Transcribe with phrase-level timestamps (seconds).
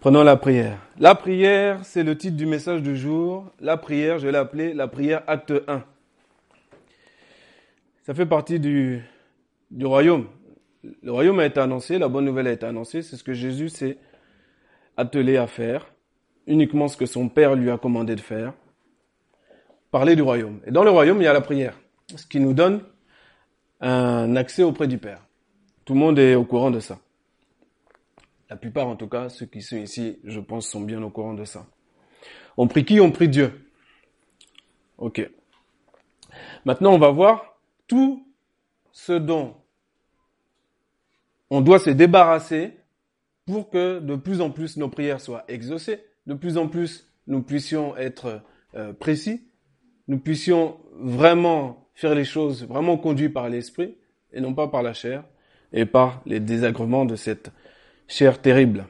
[0.00, 0.78] Prenons la prière.
[1.00, 3.46] La prière, c'est le titre du message du jour.
[3.58, 5.82] La prière, je l'ai appelé la prière acte 1.
[8.04, 9.02] Ça fait partie du,
[9.72, 10.28] du royaume.
[11.02, 13.70] Le royaume a été annoncé, la bonne nouvelle a été annoncée, c'est ce que Jésus
[13.70, 13.98] s'est
[14.96, 15.92] attelé à faire,
[16.46, 18.52] uniquement ce que son Père lui a commandé de faire.
[19.90, 20.60] Parler du royaume.
[20.64, 21.76] Et dans le royaume, il y a la prière,
[22.14, 22.82] ce qui nous donne
[23.80, 25.26] un accès auprès du Père.
[25.84, 27.00] Tout le monde est au courant de ça.
[28.50, 31.34] La plupart, en tout cas, ceux qui sont ici, je pense, sont bien au courant
[31.34, 31.66] de ça.
[32.56, 33.00] On prie qui?
[33.00, 33.70] On prie Dieu.
[34.96, 35.28] Ok.
[36.64, 38.26] Maintenant, on va voir tout
[38.92, 39.54] ce dont
[41.50, 42.72] on doit se débarrasser
[43.46, 47.42] pour que de plus en plus nos prières soient exaucées, de plus en plus nous
[47.42, 48.42] puissions être
[48.74, 49.46] euh, précis,
[50.08, 53.96] nous puissions vraiment faire les choses vraiment conduits par l'esprit
[54.32, 55.24] et non pas par la chair
[55.72, 57.50] et par les désagréments de cette
[58.08, 58.88] chair terrible.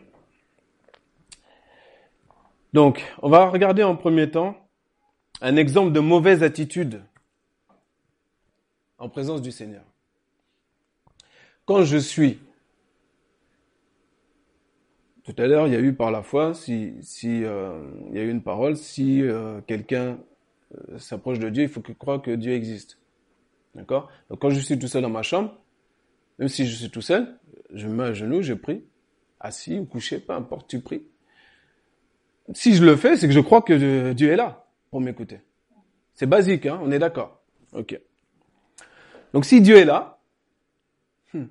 [2.72, 4.56] Donc, on va regarder en premier temps
[5.40, 7.02] un exemple de mauvaise attitude
[8.98, 9.84] en présence du Seigneur.
[11.64, 12.38] Quand je suis,
[15.24, 18.22] tout à l'heure, il y a eu par la foi, si, euh, il y a
[18.22, 20.18] eu une parole, si euh, quelqu'un
[20.74, 22.98] euh, s'approche de Dieu, il faut qu'il croit que Dieu existe.
[23.74, 24.10] D'accord?
[24.30, 25.54] Donc quand je suis tout seul dans ma chambre,
[26.38, 27.38] même si je suis tout seul,
[27.72, 28.84] je me mets à genoux, je prie,
[29.40, 31.06] assis ou couché, peu importe, tu pries.
[32.54, 35.40] Si je le fais, c'est que je crois que Dieu est là pour m'écouter.
[36.14, 37.40] C'est basique, hein, on est d'accord.
[37.72, 38.00] Ok.
[39.32, 40.18] Donc si Dieu est là,
[41.34, 41.44] hmm,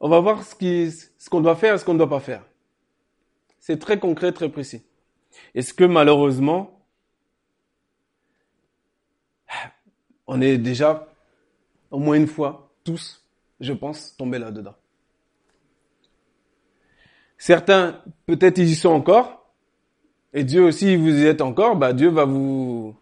[0.00, 2.20] on va voir ce qu'on ce qu'on doit faire et ce qu'on ne doit pas
[2.20, 2.44] faire.
[3.60, 4.82] C'est très concret, très précis.
[5.54, 6.80] Est-ce que malheureusement,
[10.26, 11.06] on est déjà
[11.90, 13.24] au moins une fois, tous,
[13.60, 14.74] je pense, tombés là-dedans?
[17.38, 19.52] Certains, peut-être ils y sont encore,
[20.32, 22.94] et Dieu aussi, vous y êtes encore, bah Dieu va vous,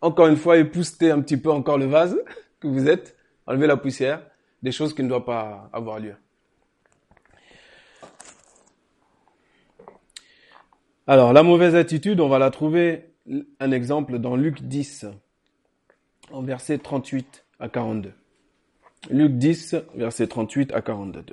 [0.00, 2.18] encore une fois, épousseter un petit peu encore le vase
[2.60, 3.16] que vous êtes,
[3.46, 4.22] enlever la poussière,
[4.62, 6.14] des choses qui ne doivent pas avoir lieu.
[11.06, 13.12] Alors, la mauvaise attitude, on va la trouver,
[13.58, 15.06] un exemple dans Luc 10,
[16.30, 18.12] en versets 38 à 42.
[19.10, 21.24] Luc 10, versets 38 à 42.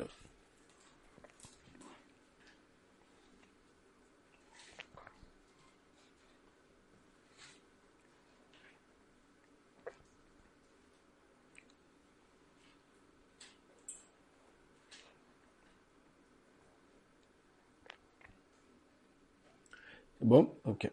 [20.21, 20.89] Bon, ok.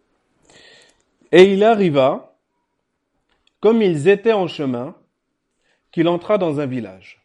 [1.32, 2.36] Et il arriva,
[3.60, 4.94] comme ils étaient en chemin,
[5.90, 7.24] qu'il entra dans un village.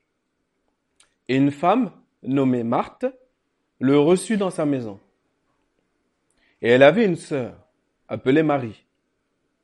[1.28, 1.92] Et une femme,
[2.24, 3.06] nommée Marthe,
[3.80, 5.00] le reçut dans sa maison.
[6.62, 7.56] Et elle avait une sœur,
[8.08, 8.86] appelée Marie,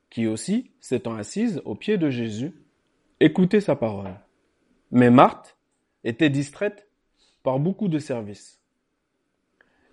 [0.09, 2.53] qui aussi, s'étant assise au pied de Jésus,
[3.19, 4.13] écoutait sa parole.
[4.91, 5.57] Mais Marthe
[6.03, 6.87] était distraite
[7.43, 8.61] par beaucoup de services.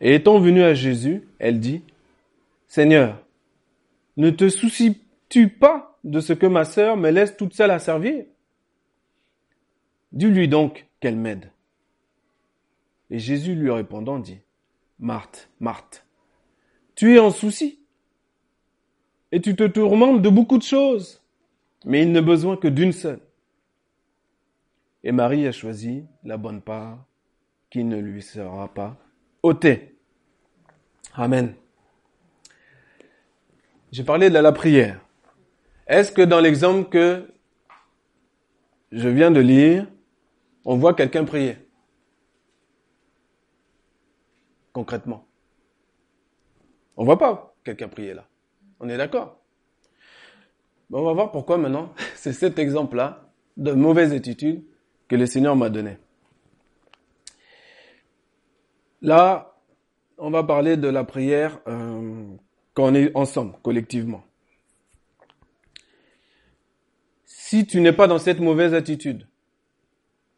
[0.01, 1.85] Et étant venue à Jésus, elle dit,
[2.73, 3.23] Seigneur,
[4.17, 8.25] ne te soucies-tu pas de ce que ma sœur me laisse toute seule à servir?
[10.11, 11.53] Dis-lui donc qu'elle m'aide.
[13.11, 14.39] Et Jésus lui répondant dit,
[14.99, 16.07] Marthe, Marthe,
[16.95, 17.79] tu es en souci
[19.33, 21.23] et tu te tourmentes de beaucoup de choses,
[21.85, 23.21] mais il n'a besoin que d'une seule.
[25.05, 27.05] Et Marie a choisi la bonne part
[27.69, 28.97] qui ne lui sera pas
[29.43, 29.95] ôtée.
[31.13, 31.55] Amen.
[33.93, 35.05] J'ai parlé de la prière.
[35.87, 37.31] Est-ce que dans l'exemple que
[38.91, 39.87] je viens de lire,
[40.65, 41.59] on voit quelqu'un prier?
[44.73, 45.27] Concrètement.
[46.97, 48.27] On voit pas quelqu'un prier là.
[48.81, 49.39] On est d'accord?
[50.91, 54.65] On va voir pourquoi maintenant c'est cet exemple-là de mauvaise attitude
[55.07, 55.99] que le Seigneur m'a donné.
[59.03, 59.55] Là,
[60.17, 62.25] on va parler de la prière euh,
[62.75, 64.25] quand on est ensemble, collectivement.
[67.25, 69.27] Si tu n'es pas dans cette mauvaise attitude,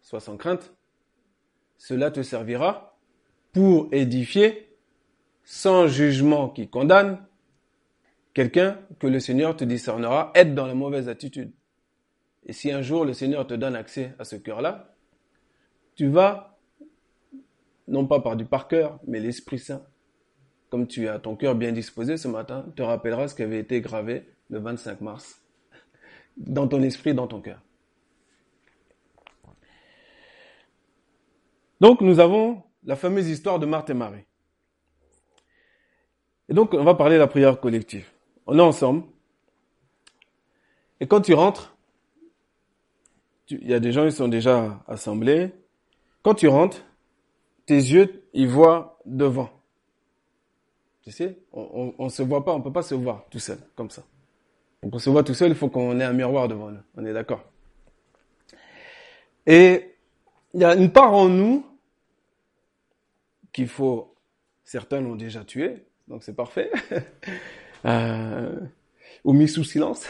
[0.02, 0.74] sois sans crainte,
[1.78, 2.98] cela te servira
[3.52, 4.76] pour édifier
[5.44, 7.24] sans jugement qui condamne
[8.32, 11.52] quelqu'un que le Seigneur te discernera être dans la mauvaise attitude.
[12.46, 14.94] Et si un jour le Seigneur te donne accès à ce cœur-là,
[15.94, 16.58] tu vas,
[17.86, 19.86] non pas par du par cœur, mais l'Esprit Saint,
[20.74, 23.80] comme tu as ton cœur bien disposé ce matin, te rappellera ce qui avait été
[23.80, 25.40] gravé le 25 mars
[26.36, 27.62] dans ton esprit, dans ton cœur.
[31.80, 34.24] Donc nous avons la fameuse histoire de Marthe et Marie.
[36.48, 38.10] Et donc, on va parler de la prière collective.
[38.48, 39.04] On est ensemble.
[40.98, 41.76] Et quand tu rentres,
[43.48, 45.52] il y a des gens qui sont déjà assemblés.
[46.22, 46.84] Quand tu rentres,
[47.64, 49.53] tes yeux, ils voient devant.
[51.04, 53.90] Tu sais, on, on, se voit pas, on peut pas se voir tout seul, comme
[53.90, 54.02] ça.
[54.82, 56.80] Donc on se voit tout seul, il faut qu'on ait un miroir devant nous.
[56.96, 57.44] On est d'accord.
[59.46, 59.96] Et
[60.54, 61.66] il y a une part en nous
[63.52, 64.14] qu'il faut,
[64.64, 66.70] certains l'ont déjà tué, donc c'est parfait,
[67.84, 68.58] euh,
[69.24, 70.06] ou mis sous silence.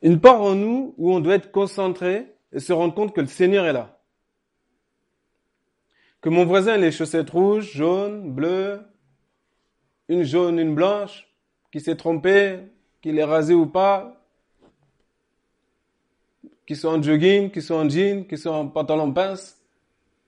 [0.00, 3.26] Une part en nous où on doit être concentré et se rendre compte que le
[3.26, 4.00] Seigneur est là.
[6.20, 8.80] Que mon voisin a les chaussettes rouges, jaunes, bleues,
[10.08, 11.28] une jaune, une blanche,
[11.70, 12.60] qui s'est trompé,
[13.00, 14.18] qu'il est rasé ou pas,
[16.66, 19.58] qui sont en jogging, qui sont en jean, qui sont en pantalon pince,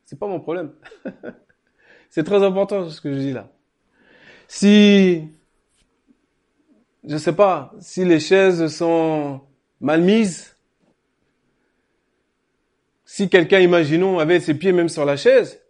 [0.07, 0.73] c'est pas mon problème.
[2.11, 3.49] c'est très important ce que je dis là.
[4.49, 5.29] Si,
[7.07, 9.41] je sais pas, si les chaises sont
[9.81, 10.57] mal mises,
[13.05, 15.61] si quelqu'un, imaginons, avait ses pieds même sur la chaise,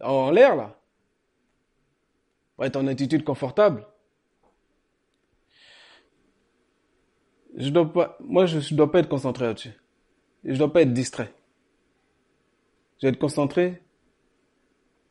[0.00, 0.75] en l'air là,
[2.56, 3.86] pour être en attitude confortable,
[7.56, 9.72] je dois pas, moi je, ne dois pas être concentré là-dessus.
[10.44, 11.32] Je dois pas être distrait.
[12.96, 13.82] Je dois être concentré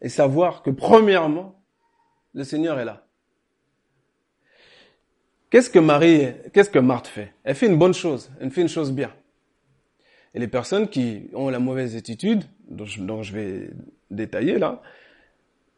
[0.02, 1.64] et savoir que premièrement,
[2.34, 3.08] le Seigneur est là.
[5.50, 7.34] Qu'est-ce que Marie, qu'est-ce que Marthe fait?
[7.44, 9.14] Elle fait une bonne chose, elle fait une chose bien.
[10.34, 12.86] Et les personnes qui ont la mauvaise attitude, dont
[13.24, 13.70] je, vais
[14.12, 14.82] détailler là,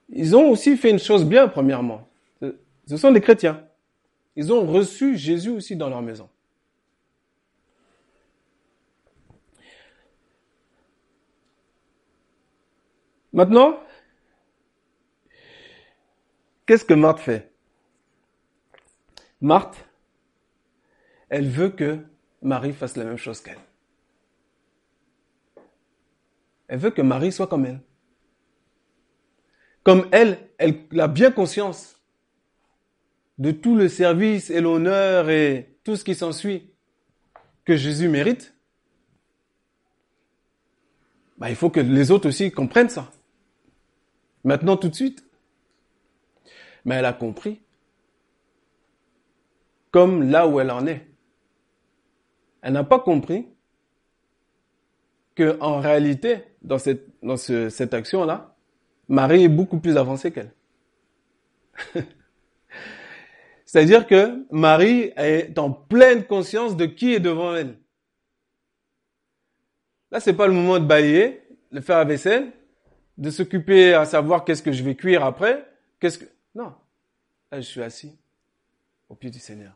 [0.09, 2.07] ils ont aussi fait une chose bien premièrement.
[2.87, 3.67] Ce sont des chrétiens.
[4.35, 6.29] Ils ont reçu Jésus aussi dans leur maison.
[13.33, 13.79] Maintenant,
[16.65, 17.51] qu'est-ce que Marthe fait?
[19.41, 19.85] Marthe,
[21.29, 21.99] elle veut que
[22.41, 23.59] Marie fasse la même chose qu'elle.
[26.67, 27.81] Elle veut que Marie soit comme elle.
[29.87, 32.01] Comme elle, elle a bien conscience
[33.37, 36.69] de tout le service et l'honneur et tout ce qui s'ensuit
[37.63, 38.53] que Jésus mérite.
[41.37, 43.09] Bah, il faut que les autres aussi comprennent ça.
[44.43, 45.23] Maintenant, tout de suite.
[46.83, 47.61] Mais elle a compris.
[49.91, 51.07] Comme là où elle en est.
[52.61, 53.47] Elle n'a pas compris
[55.33, 58.56] que en réalité, dans cette, dans cette action-là,
[59.07, 60.51] Marie est beaucoup plus avancée qu'elle.
[63.65, 67.77] C'est-à-dire que Marie est en pleine conscience de qui est devant elle.
[70.11, 72.51] Là, c'est pas le moment de balayer, de faire la vaisselle,
[73.17, 75.69] de s'occuper à savoir qu'est-ce que je vais cuire après,
[75.99, 76.25] qu'est-ce que...
[76.55, 76.73] Non.
[77.51, 78.15] Là, je suis assis
[79.09, 79.73] au pied du Seigneur.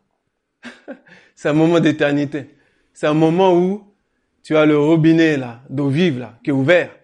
[1.36, 2.50] c'est un moment d'éternité.
[2.94, 3.94] C'est un moment où
[4.44, 6.96] tu as le robinet, là, d'eau vive, là, qui est ouvert,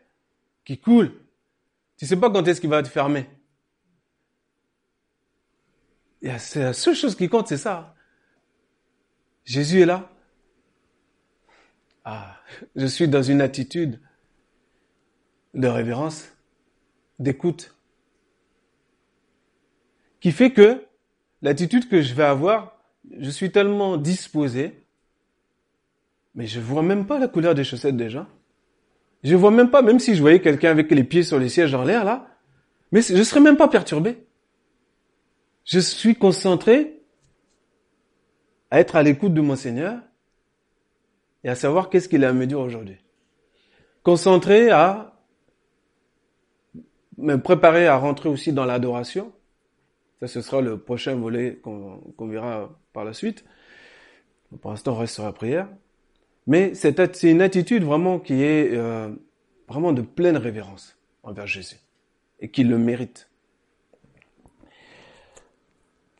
[0.64, 1.12] qui coule.
[1.98, 3.28] Tu sais pas quand est-ce qu'il va te fermer.
[6.40, 7.96] C'est la seule chose qui compte, c'est ça.
[9.46, 10.10] Jésus est là.
[12.04, 12.38] Ah,
[12.76, 14.00] je suis dans une attitude
[15.54, 16.32] de révérence,
[17.20, 17.76] d'écoute,
[20.20, 20.86] qui fait que
[21.42, 22.80] l'attitude que je vais avoir,
[23.20, 24.86] je suis tellement disposé,
[26.36, 28.28] mais je vois même pas la couleur des chaussettes des gens.
[29.24, 31.74] Je vois même pas, même si je voyais quelqu'un avec les pieds sur les sièges
[31.74, 32.28] en l'air là,
[32.92, 34.26] mais je serais même pas perturbé.
[35.66, 37.02] Je suis concentré
[38.72, 40.00] à être à l'écoute de mon Seigneur
[41.44, 42.98] et à savoir qu'est-ce qu'il a à me dire aujourd'hui.
[44.04, 45.14] Concentré à
[47.18, 49.34] me préparer à rentrer aussi dans l'adoration.
[50.20, 53.44] Ça, ce sera le prochain volet qu'on verra par la suite.
[54.62, 55.68] Pour l'instant, on reste sur la prière.
[56.48, 59.10] Mais c'est une attitude vraiment qui est euh,
[59.68, 61.78] vraiment de pleine révérence envers Jésus
[62.40, 63.30] et qui le mérite.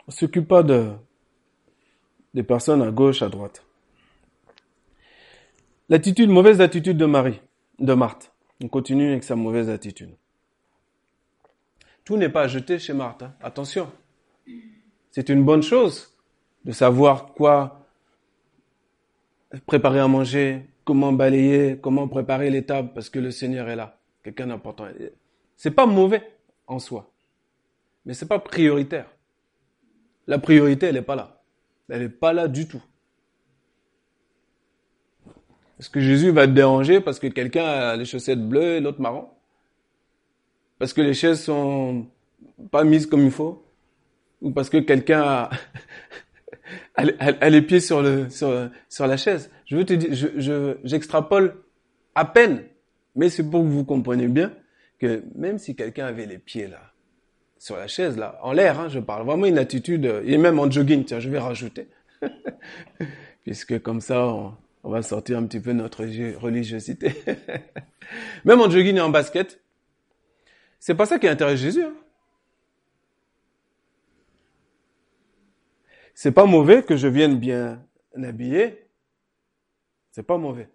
[0.08, 0.92] On s'occupe pas de
[2.34, 3.64] des personnes à gauche, à droite.
[5.90, 7.42] L'attitude, mauvaise attitude de Marie,
[7.80, 8.32] de Marthe.
[8.62, 10.14] On continue avec sa mauvaise attitude.
[12.04, 13.24] Tout n'est pas jeté chez Marthe.
[13.24, 13.34] Hein.
[13.42, 13.90] Attention.
[15.12, 16.16] C'est une bonne chose
[16.66, 17.87] de savoir quoi
[19.66, 24.00] préparer à manger, comment balayer, comment préparer les tables parce que le Seigneur est là.
[24.24, 24.88] Quelqu'un d'important.
[25.56, 26.22] C'est pas mauvais
[26.66, 27.12] en soi.
[28.06, 29.08] Mais c'est pas prioritaire.
[30.28, 31.42] La priorité, elle n'est pas là.
[31.90, 32.82] Elle n'est pas là du tout.
[35.80, 39.00] Est-ce que Jésus va te déranger parce que quelqu'un a les chaussettes bleues et l'autre
[39.00, 39.30] marron?
[40.80, 42.08] Parce que les chaises sont
[42.72, 43.64] pas mises comme il faut?
[44.42, 45.50] Ou parce que quelqu'un a,
[46.98, 51.64] a, les pieds sur, le, sur, sur la chaise Je veux te dire, je, j'extrapole
[52.16, 52.64] à peine.
[53.16, 54.52] Mais c'est pour que vous compreniez bien
[55.00, 56.82] que même si quelqu'un avait les pieds là,
[57.60, 60.70] sur la chaise là, en l'air, hein, je parle vraiment une attitude, et même en
[60.70, 61.88] jogging, tiens, je vais rajouter.
[63.44, 64.54] Puisque comme ça, on,
[64.88, 66.06] on va sortir un petit peu notre
[66.40, 67.14] religiosité.
[68.46, 69.60] Même en jogging et en basket,
[70.80, 71.84] c'est pas ça qui intéresse Jésus.
[71.84, 71.94] Hein.
[76.20, 78.88] C'est pas mauvais que je vienne bien habillé.
[80.10, 80.68] C'est pas mauvais.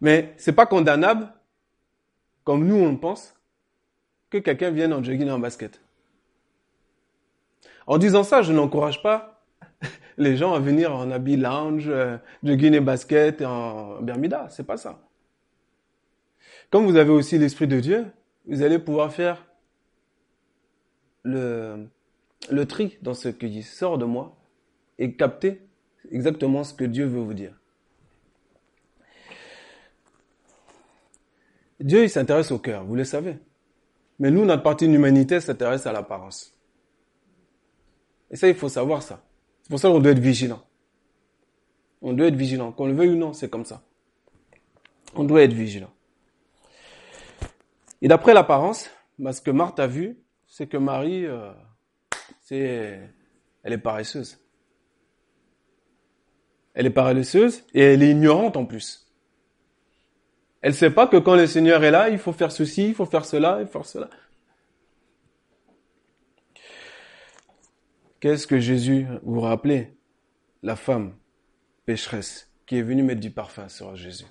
[0.00, 1.30] Mais c'est pas condamnable,
[2.42, 3.34] comme nous on pense,
[4.30, 5.78] que quelqu'un vienne en jogging et en basket.
[7.86, 9.44] En disant ça, je n'encourage pas
[10.16, 14.46] les gens à venir en habit lounge, euh, de Guinée basket, en Bermuda.
[14.48, 15.06] C'est pas ça.
[16.70, 18.06] Comme vous avez aussi l'Esprit de Dieu,
[18.46, 19.44] vous allez pouvoir faire
[21.24, 21.90] le,
[22.50, 24.36] le tri dans ce qui sort de moi
[24.98, 25.62] et capter
[26.10, 27.58] exactement ce que Dieu veut vous dire.
[31.80, 33.36] Dieu, il s'intéresse au cœur, vous le savez.
[34.18, 36.56] Mais nous, notre partie d'humanité s'intéresse à l'apparence.
[38.30, 39.22] Et ça, il faut savoir ça.
[39.62, 40.62] C'est pour ça qu'on doit être vigilant.
[42.00, 42.72] On doit être vigilant.
[42.72, 43.82] Qu'on le veuille ou non, c'est comme ça.
[45.14, 45.90] On doit être vigilant.
[48.00, 51.52] Et d'après l'apparence, bah, ce que Marthe a vu, c'est que Marie, euh,
[52.46, 53.00] c'est,
[53.64, 54.38] elle est paresseuse.
[56.74, 59.10] Elle est paresseuse et elle est ignorante en plus.
[60.60, 62.94] Elle ne sait pas que quand le Seigneur est là, il faut faire ceci, il
[62.94, 64.10] faut faire cela, il faut faire cela.
[68.20, 69.96] Qu'est-ce que Jésus vous rappelait
[70.62, 71.16] La femme
[71.84, 74.26] pécheresse qui est venue mettre du parfum sur Jésus.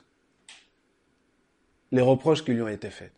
[1.91, 3.12] Les reproches qui lui ont été faits.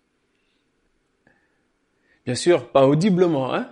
[2.25, 3.54] Bien sûr, pas audiblement.
[3.54, 3.72] Hein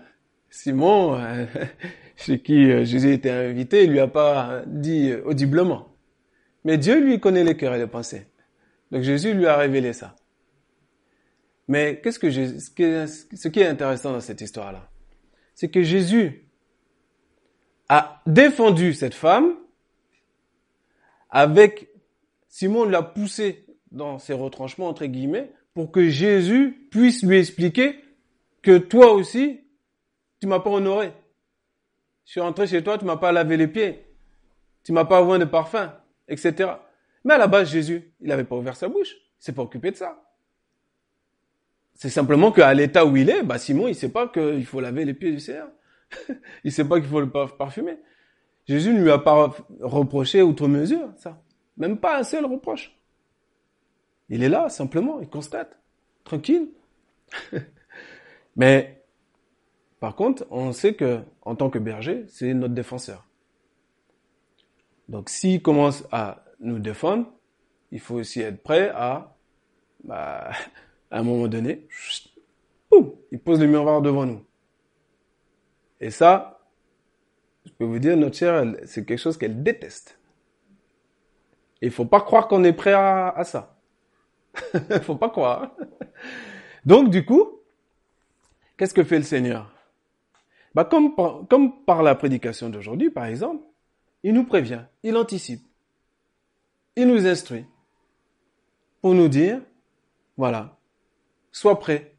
[0.55, 1.45] Simon, euh,
[2.15, 5.89] chez qui euh, Jésus était invité, il lui a pas dit audiblement.
[6.63, 8.27] Mais Dieu lui connaît les cœurs et les pensées.
[8.89, 10.15] Donc Jésus lui a révélé ça.
[11.67, 14.89] Mais qu'est-ce que ce qui est intéressant dans cette histoire-là,
[15.55, 16.47] c'est que Jésus
[17.89, 19.55] a défendu cette femme
[21.29, 21.89] avec
[22.47, 27.99] Simon l'a poussé dans ses retranchements entre guillemets pour que Jésus puisse lui expliquer
[28.61, 29.64] que toi aussi
[30.45, 31.11] tu m'as pas honoré.
[32.23, 34.05] Je suis rentré chez toi, tu m'as pas lavé les pieds,
[34.83, 35.91] tu m'as pas ouvert de parfum,
[36.27, 36.69] etc.
[37.23, 39.89] Mais à la base Jésus, il n'avait pas ouvert sa bouche, il s'est pas occupé
[39.89, 40.21] de ça.
[41.95, 45.03] C'est simplement qu'à l'état où il est, bah Simon il sait pas qu'il faut laver
[45.03, 45.69] les pieds du Seigneur.
[46.63, 47.97] il sait pas qu'il faut le parfumer.
[48.67, 51.41] Jésus ne lui a pas reproché outre mesure, ça.
[51.77, 52.95] Même pas un seul reproche.
[54.29, 55.75] Il est là, simplement, il constate.
[56.23, 56.69] Tranquille.
[58.55, 59.04] Mais,
[60.05, 63.25] par contre, on sait que, en tant que berger, c'est notre défenseur.
[65.09, 67.25] Donc, s'il commence à nous défendre,
[67.89, 69.35] il faut aussi être prêt à,
[70.03, 70.51] bah,
[71.09, 71.87] à un moment donné,
[73.31, 74.45] il pose le miroir devant nous.
[75.99, 76.59] Et ça,
[77.65, 80.19] je peux vous dire, notre chair, c'est quelque chose qu'elle déteste.
[81.81, 83.75] Il faut pas croire qu'on est prêt à, ça.
[84.91, 85.75] Il faut pas croire.
[86.85, 87.59] Donc, du coup,
[88.77, 89.74] qu'est-ce que fait le Seigneur?
[90.75, 93.63] Bah, comme, par, comme par la prédication d'aujourd'hui, par exemple,
[94.23, 95.65] il nous prévient, il anticipe,
[96.97, 97.65] il nous instruit
[99.01, 99.61] pour nous dire,
[100.35, 100.77] voilà,
[101.51, 102.15] sois prêt.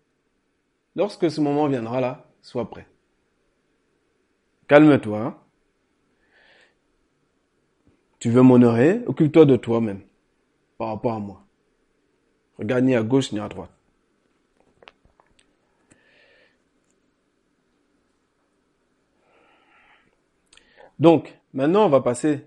[0.94, 2.86] Lorsque ce moment viendra là, sois prêt.
[4.68, 5.46] Calme-toi.
[8.18, 10.00] Tu veux m'honorer, occupe-toi de toi-même
[10.78, 11.44] par rapport à moi.
[12.58, 13.75] Regarde ni à gauche ni à droite.
[20.98, 22.46] Donc, maintenant, on va passer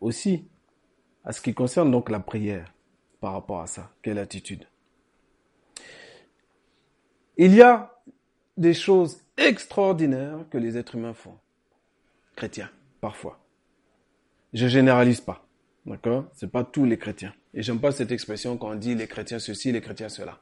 [0.00, 0.48] aussi
[1.24, 2.72] à ce qui concerne donc la prière
[3.20, 3.90] par rapport à ça.
[4.02, 4.66] Quelle attitude?
[7.36, 8.02] Il y a
[8.56, 11.38] des choses extraordinaires que les êtres humains font.
[12.36, 13.38] Chrétiens, parfois.
[14.52, 15.46] Je généralise pas.
[15.86, 16.26] D'accord?
[16.34, 17.34] C'est pas tous les chrétiens.
[17.54, 20.40] Et j'aime pas cette expression quand on dit les chrétiens ceci, les chrétiens cela.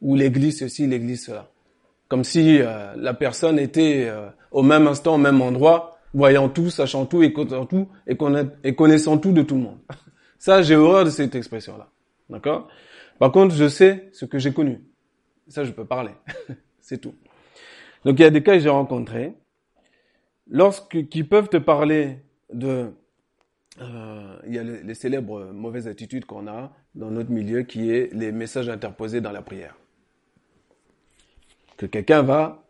[0.00, 1.50] Ou l'église ceci, l'église cela.
[2.10, 6.68] Comme si euh, la personne était euh, au même instant, au même endroit, voyant tout,
[6.68, 8.16] sachant tout, écoutant tout, et,
[8.74, 9.78] connaissant tout de tout le monde.
[10.38, 11.88] Ça, j'ai horreur de cette expression-là.
[12.28, 12.66] D'accord?
[13.20, 14.80] Par contre, je sais ce que j'ai connu.
[15.46, 16.10] Ça, je peux parler.
[16.80, 17.14] c'est tout.
[18.04, 19.34] Donc, il y a des cas que j'ai rencontrés,
[20.48, 22.16] lorsque, qui peuvent te parler
[22.52, 22.90] de
[23.80, 27.92] euh, il y a les, les célèbres mauvaises attitudes qu'on a dans notre milieu qui
[27.92, 29.76] est les messages interposés dans la prière.
[31.80, 32.62] Que quelqu'un va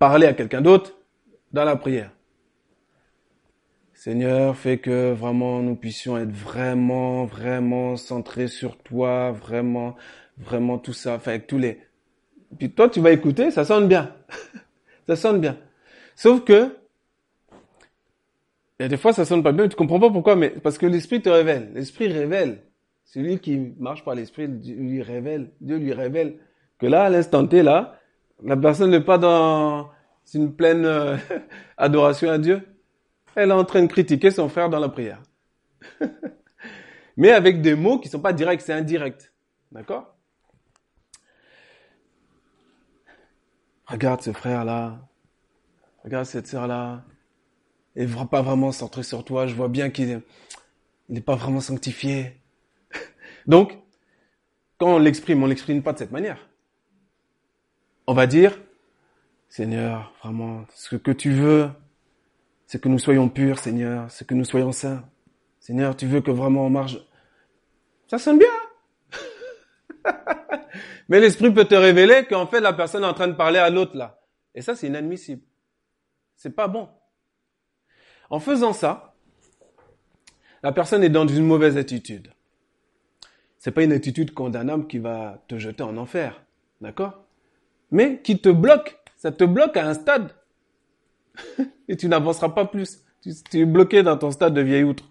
[0.00, 0.98] parler à quelqu'un d'autre
[1.52, 2.10] dans la prière.
[3.94, 9.94] Seigneur, fais que vraiment nous puissions être vraiment, vraiment centrés sur toi, vraiment,
[10.38, 11.80] vraiment tout ça, enfin avec tous les...
[12.58, 14.12] Puis toi, tu vas écouter, ça sonne bien.
[15.06, 15.56] ça sonne bien.
[16.16, 16.76] Sauf que,
[18.80, 21.22] et des fois, ça sonne pas bien, tu comprends pas pourquoi, mais parce que l'Esprit
[21.22, 21.70] te révèle.
[21.74, 22.64] L'Esprit révèle.
[23.04, 25.52] Celui qui marche par l'Esprit lui révèle.
[25.60, 26.38] Dieu lui révèle
[26.80, 28.00] que là, à l'instant T, là,
[28.42, 29.90] la personne n'est pas dans
[30.34, 31.16] une pleine euh,
[31.76, 32.62] adoration à Dieu.
[33.34, 35.22] Elle est en train de critiquer son frère dans la prière.
[37.16, 39.32] Mais avec des mots qui sont pas directs, c'est indirect.
[39.72, 40.14] D'accord?
[43.86, 44.98] Regarde ce frère-là.
[46.04, 47.04] Regarde cette sœur-là.
[47.94, 49.46] Elle ne pas vraiment centré sur toi.
[49.46, 50.20] Je vois bien qu'il
[51.08, 52.40] n'est pas vraiment sanctifié.
[53.46, 53.78] Donc,
[54.78, 56.48] quand on l'exprime, on l'exprime pas de cette manière.
[58.06, 58.56] On va dire,
[59.48, 61.68] Seigneur, vraiment, ce que tu veux,
[62.66, 65.04] c'est que nous soyons purs, Seigneur, c'est que nous soyons saints.
[65.58, 66.98] Seigneur, tu veux que vraiment on marche.
[68.06, 68.48] Ça sonne bien.
[71.08, 73.70] Mais l'esprit peut te révéler qu'en fait la personne est en train de parler à
[73.70, 74.20] l'autre là.
[74.54, 75.42] Et ça, c'est inadmissible.
[76.36, 76.88] C'est pas bon.
[78.30, 79.14] En faisant ça,
[80.62, 82.32] la personne est dans une mauvaise attitude.
[83.58, 86.40] C'est pas une attitude condamnable qui va te jeter en enfer.
[86.80, 87.25] D'accord?
[87.90, 88.98] Mais qui te bloque.
[89.16, 90.34] Ça te bloque à un stade.
[91.88, 93.02] Et tu n'avanceras pas plus.
[93.22, 95.04] Tu, es bloqué dans ton stade de vieille outre.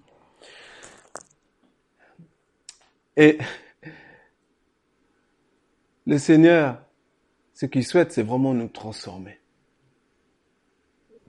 [3.18, 3.38] Et
[6.06, 6.82] le Seigneur,
[7.54, 9.40] ce qu'il souhaite, c'est vraiment nous transformer.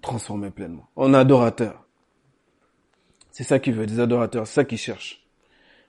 [0.03, 0.89] Transformer pleinement.
[0.97, 1.87] En adorateur.
[3.31, 5.27] C'est ça qu'il veut, des adorateurs, c'est ça qu'il cherche.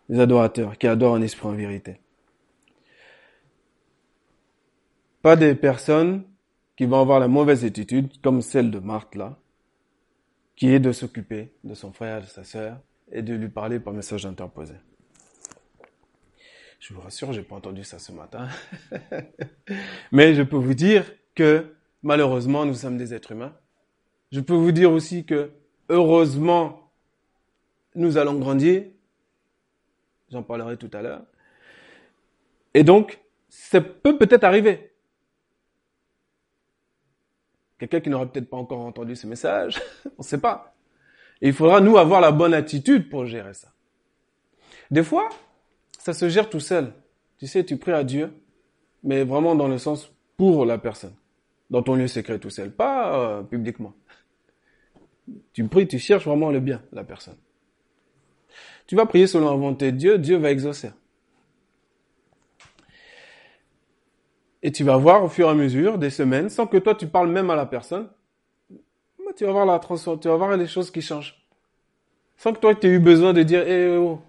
[0.09, 2.01] Des adorateurs qui adorent en esprit en vérité.
[5.21, 6.23] Pas des personnes
[6.75, 9.37] qui vont avoir la mauvaise attitude, comme celle de Marthe là,
[10.55, 12.79] qui est de s'occuper de son frère, de sa sœur,
[13.11, 14.73] et de lui parler par message interposé.
[16.79, 18.47] Je vous rassure, j'ai pas entendu ça ce matin.
[20.11, 23.53] Mais je peux vous dire que malheureusement, nous sommes des êtres humains.
[24.31, 25.51] Je peux vous dire aussi que
[25.89, 26.91] heureusement,
[27.95, 28.83] nous allons grandir.
[30.31, 31.23] J'en parlerai tout à l'heure.
[32.73, 34.86] Et donc, ça peut peut-être arriver.
[37.79, 40.73] Quelqu'un qui n'aurait peut-être pas encore entendu ce message, on ne sait pas.
[41.41, 43.69] Il faudra, nous, avoir la bonne attitude pour gérer ça.
[44.89, 45.29] Des fois,
[45.99, 46.93] ça se gère tout seul.
[47.37, 48.33] Tu sais, tu pries à Dieu,
[49.03, 51.13] mais vraiment dans le sens pour la personne.
[51.69, 53.93] Dans ton lieu secret tout seul, pas euh, publiquement.
[55.53, 57.35] Tu pries, tu cherches vraiment le bien, la personne.
[58.87, 60.91] Tu vas prier selon la volonté de Dieu, Dieu va exaucer.
[64.63, 67.07] Et tu vas voir au fur et à mesure des semaines, sans que toi tu
[67.07, 68.09] parles même à la personne,
[69.35, 71.35] tu vas voir la transformation, tu vas voir les choses qui changent.
[72.37, 74.21] Sans que toi tu aies eu besoin de dire, eh oh,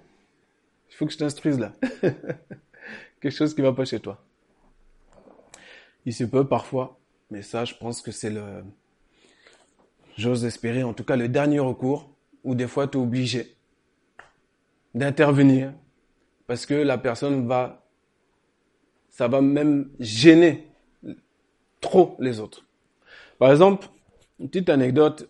[0.90, 1.72] il faut que je t'instruise là.
[3.20, 4.22] Quelque chose qui va pas chez toi.
[6.04, 6.98] Il se peut parfois,
[7.30, 8.62] mais ça, je pense que c'est le,
[10.18, 12.10] j'ose espérer, en tout cas, le dernier recours,
[12.44, 13.56] où des fois, tu es obligé
[14.94, 15.72] d'intervenir,
[16.46, 17.87] parce que la personne va,
[19.18, 20.68] ça va même gêner
[21.80, 22.64] trop les autres.
[23.40, 23.88] Par exemple,
[24.38, 25.28] une petite anecdote,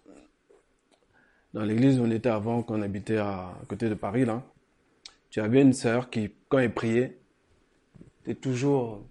[1.55, 4.43] dans l'église où on était avant, qu'on habitait à côté de Paris, là,
[5.31, 7.17] tu avais une sœur qui, quand elle priait,
[8.27, 9.07] était toujours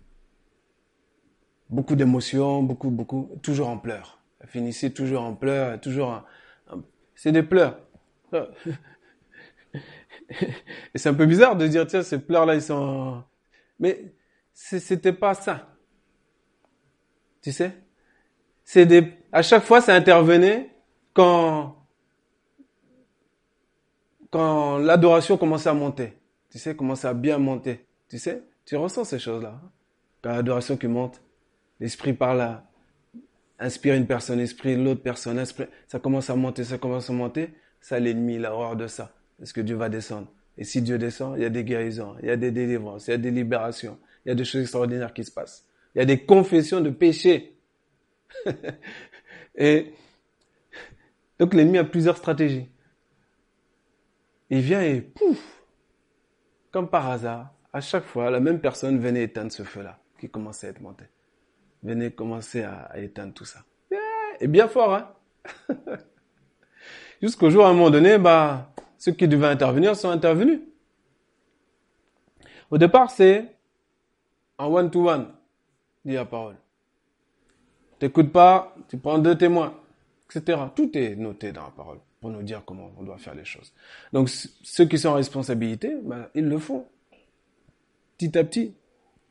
[1.67, 4.19] beaucoup d'émotions, beaucoup, beaucoup, toujours en pleurs.
[4.41, 6.21] Elle finissait toujours en pleurs, toujours
[7.15, 7.79] c'est des pleurs.
[8.31, 8.43] Et
[10.93, 13.23] c'est un peu bizarre de dire, tiens, ces pleurs-là, ils sont,
[13.79, 14.13] mais
[14.59, 15.67] c'était pas ça.
[17.41, 17.73] Tu sais?
[18.63, 20.75] C'est des, à chaque fois, ça intervenait
[21.13, 21.75] quand
[24.31, 26.17] quand l'adoration commençait à monter,
[26.49, 29.61] tu sais, commençait à bien monter, tu sais, tu ressens ces choses-là.
[29.63, 29.71] Hein?
[30.21, 31.21] Quand l'adoration qui monte,
[31.79, 32.69] l'esprit par là,
[33.59, 35.41] inspire une personne, esprit l'autre personne,
[35.87, 39.13] ça commence à monter, ça commence à monter, ça l'ennemi, l'horreur de ça.
[39.41, 42.27] Est-ce que Dieu va descendre Et si Dieu descend, il y a des guérisons, il
[42.27, 45.13] y a des délivrances, il y a des libérations, il y a des choses extraordinaires
[45.13, 45.65] qui se passent.
[45.95, 47.57] Il y a des confessions de péché.
[49.55, 49.93] et
[51.39, 52.69] donc l'ennemi a plusieurs stratégies.
[54.49, 55.63] Il vient et pouf,
[56.71, 60.67] comme par hasard, à chaque fois, la même personne venait éteindre ce feu-là qui commençait
[60.67, 61.05] à être monté.
[61.81, 63.59] Venait commencer à, éteindre tout ça.
[64.41, 65.15] Et bien fort, hein
[67.21, 70.59] Jusqu'au jour, à un moment donné, bah, Ceux qui devaient intervenir sont intervenus.
[72.69, 73.56] Au départ, c'est
[74.57, 75.27] en one-to-one,
[76.05, 76.55] dit la parole.
[77.99, 79.73] T'écoutes pas, tu prends deux témoins,
[80.29, 80.59] etc.
[80.75, 83.73] Tout est noté dans la parole pour nous dire comment on doit faire les choses.
[84.13, 86.85] Donc ceux qui sont en responsabilité, ben, ils le font.
[88.17, 88.73] Petit à petit.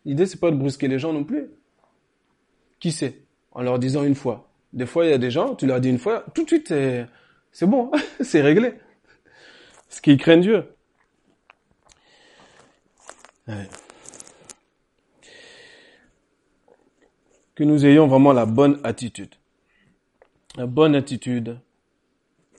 [0.04, 1.50] L'idée, c'est pas de brusquer les gens non plus.
[2.78, 3.22] Qui sait?
[3.52, 4.48] En leur disant une fois.
[4.72, 6.68] Des fois, il y a des gens, tu leur dis une fois, tout de suite,
[6.68, 8.74] c'est, bon, c'est réglé.
[9.88, 10.64] Ce qui craignent Dieu.
[17.56, 19.34] Que nous ayons vraiment la bonne attitude.
[20.56, 21.58] La bonne attitude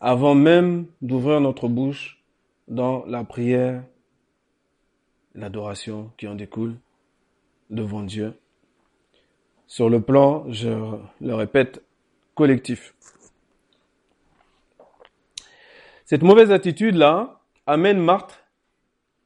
[0.01, 2.23] avant même d'ouvrir notre bouche
[2.67, 3.83] dans la prière,
[5.35, 6.75] l'adoration qui en découle
[7.69, 8.33] devant Dieu.
[9.67, 10.69] Sur le plan, je
[11.21, 11.83] le répète,
[12.33, 12.95] collectif.
[16.05, 18.43] Cette mauvaise attitude-là amène Marthe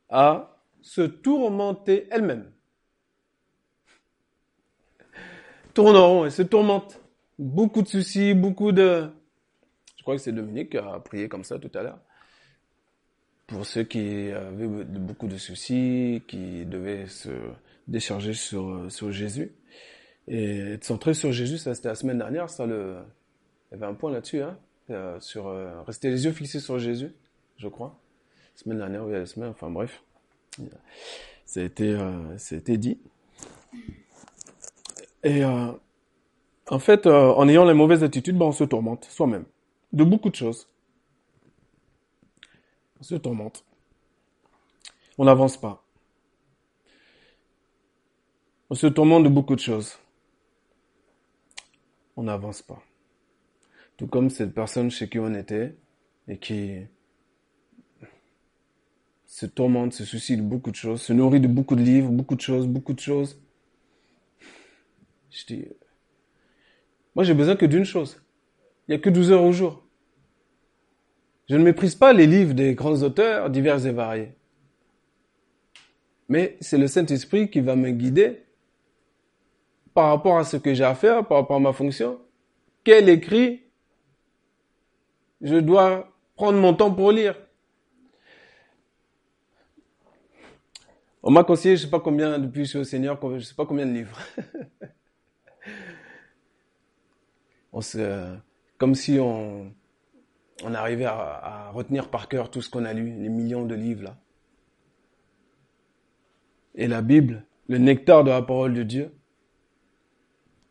[0.09, 2.51] à se tourmenter elle-même.
[5.73, 6.99] Tourne en elle se tourmente.
[7.39, 9.09] Beaucoup de soucis, beaucoup de...
[9.97, 11.99] Je crois que c'est Dominique qui a prié comme ça tout à l'heure.
[13.47, 17.29] Pour ceux qui avaient beaucoup de soucis, qui devaient se
[17.87, 19.51] décharger sur, sur Jésus.
[20.27, 22.97] Et être centré sur Jésus, ça c'était la semaine dernière, ça le...
[23.71, 24.57] Il y avait un point là-dessus, hein,
[24.89, 27.13] euh, sur euh, rester les yeux fixés sur Jésus,
[27.57, 27.99] je crois.
[28.55, 30.03] La semaine dernière, oui, la semaine, enfin bref.
[31.45, 32.99] Ça a été, euh, ça a été dit.
[35.23, 35.71] Et euh,
[36.69, 39.45] en fait, euh, en ayant les mauvaises attitudes, ben, on se tourmente soi-même
[39.93, 40.67] de beaucoup de choses.
[42.99, 43.65] On se tourmente.
[45.17, 45.83] On n'avance pas.
[48.69, 49.97] On se tourmente de beaucoup de choses.
[52.15, 52.81] On n'avance pas.
[53.97, 55.75] Tout comme cette personne chez qui on était
[56.27, 56.85] et qui
[59.25, 62.35] se tourmente, se soucie de beaucoup de choses, se nourrit de beaucoup de livres, beaucoup
[62.35, 63.41] de choses, beaucoup de choses.
[65.31, 65.65] Je dis,
[67.15, 68.21] moi j'ai besoin que d'une chose.
[68.87, 69.83] Il n'y a que 12 heures au jour.
[71.49, 74.33] Je ne méprise pas les livres des grands auteurs divers et variés.
[76.29, 78.43] Mais c'est le Saint-Esprit qui va me guider
[79.93, 82.19] par rapport à ce que j'ai à faire, par rapport à ma fonction.
[82.83, 83.63] Quel écrit
[85.41, 87.35] je dois prendre mon temps pour lire?
[91.23, 93.53] On m'a conseillé, je sais pas combien, depuis que je suis au Seigneur, je sais
[93.53, 94.17] pas combien de livres.
[97.73, 98.35] on se,
[98.77, 99.71] comme si on,
[100.63, 104.03] on arrivait à, retenir par cœur tout ce qu'on a lu, les millions de livres
[104.03, 104.17] là.
[106.75, 109.11] Et la Bible, le nectar de la parole de Dieu,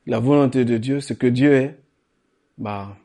[0.07, 1.79] la volonté de Dieu, ce que Dieu est,
[2.57, 2.97] bah,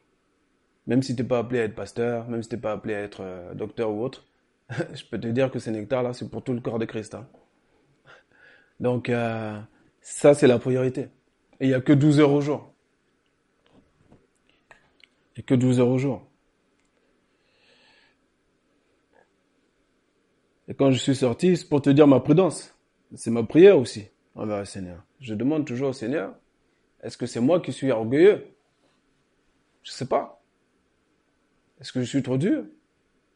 [0.88, 3.22] même si t'es pas appelé à être pasteur, même si t'es pas appelé à être
[3.22, 4.26] euh, docteur ou autre,
[4.70, 7.16] je peux te dire que ce nectar-là, c'est pour tout le corps de Christ.
[7.16, 7.28] Hein.
[8.80, 9.60] Donc, euh,
[10.02, 11.10] ça, c'est la priorité.
[11.60, 12.75] Et il n'y a que 12 heures au jour.
[15.36, 16.26] Il a que 12 heures au jour.
[20.68, 22.76] Et quand je suis sorti, c'est pour te dire ma prudence.
[23.14, 25.04] C'est ma prière aussi envers le Seigneur.
[25.20, 26.36] Je demande toujours au Seigneur,
[27.04, 28.48] est-ce que c'est moi qui suis orgueilleux?
[29.84, 30.44] Je sais pas.
[31.80, 32.66] Est-ce que je suis trop dur?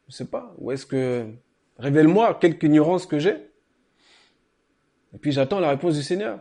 [0.08, 0.56] Je sais pas.
[0.58, 1.32] Ou est-ce que
[1.78, 3.52] révèle-moi quelque ignorance que j'ai?
[5.14, 6.40] Et puis j'attends la réponse du Seigneur.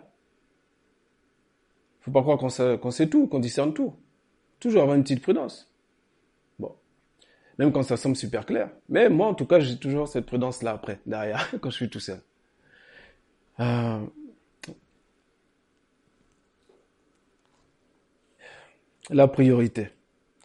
[2.01, 3.95] Faut pas croire qu'on sait tout, qu'on discerne tout.
[4.61, 5.71] Toujours avoir une petite prudence.
[6.59, 6.75] Bon.
[7.59, 8.71] Même quand ça semble super clair.
[8.89, 12.01] Mais moi, en tout cas, j'ai toujours cette prudence-là après, derrière, quand je suis tout
[12.01, 12.21] seul.
[13.61, 14.05] Euh...
[19.11, 19.91] La priorité.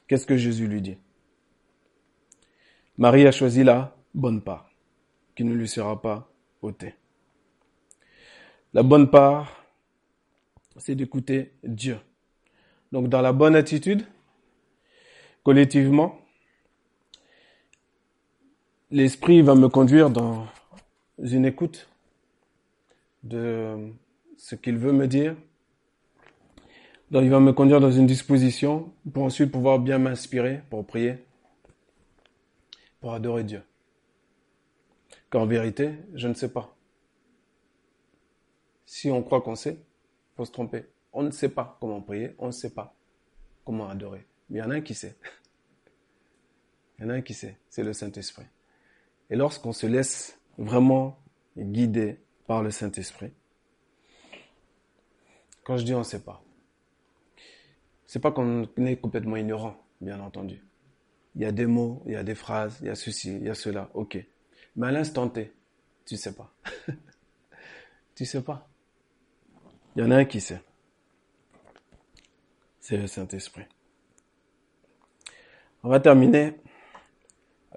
[0.07, 0.97] Qu'est-ce que Jésus lui dit?
[2.97, 4.69] Marie a choisi la bonne part,
[5.35, 6.93] qui ne lui sera pas ôtée.
[8.73, 9.65] La bonne part,
[10.77, 11.97] c'est d'écouter Dieu.
[12.93, 14.05] Donc dans la bonne attitude,
[15.41, 16.19] collectivement,
[18.91, 20.45] l'Esprit va me conduire dans
[21.17, 21.89] une écoute
[23.23, 23.91] de
[24.37, 25.35] ce qu'il veut me dire.
[27.09, 31.25] Donc il va me conduire dans une disposition pour ensuite pouvoir bien m'inspirer pour prier
[33.01, 33.63] pour adorer Dieu.
[35.31, 36.75] Qu'en vérité, je ne sais pas.
[38.85, 39.79] Si on croit qu'on sait,
[40.37, 40.92] faut se tromper.
[41.13, 42.95] On ne sait pas comment prier, on ne sait pas
[43.63, 44.25] comment adorer.
[44.49, 45.15] Mais il y en a un qui sait.
[46.97, 48.45] Il y en a un qui sait, c'est le Saint-Esprit.
[49.29, 51.19] Et lorsqu'on se laisse vraiment
[51.57, 53.31] guider par le Saint-Esprit,
[55.63, 56.43] quand je dis on ne sait pas,
[58.05, 60.61] c'est pas qu'on est complètement ignorant, bien entendu.
[61.35, 63.43] il y a des mots, il y a des phrases, il y a ceci, il
[63.43, 64.17] y a cela, ok.
[64.75, 65.51] Mais à l'instant T,
[66.05, 66.53] tu sais pas.
[68.15, 68.69] tu sais pas.
[69.95, 70.61] Il y en a un qui sait.
[72.83, 73.63] C'est le Saint-Esprit.
[75.83, 76.55] On va terminer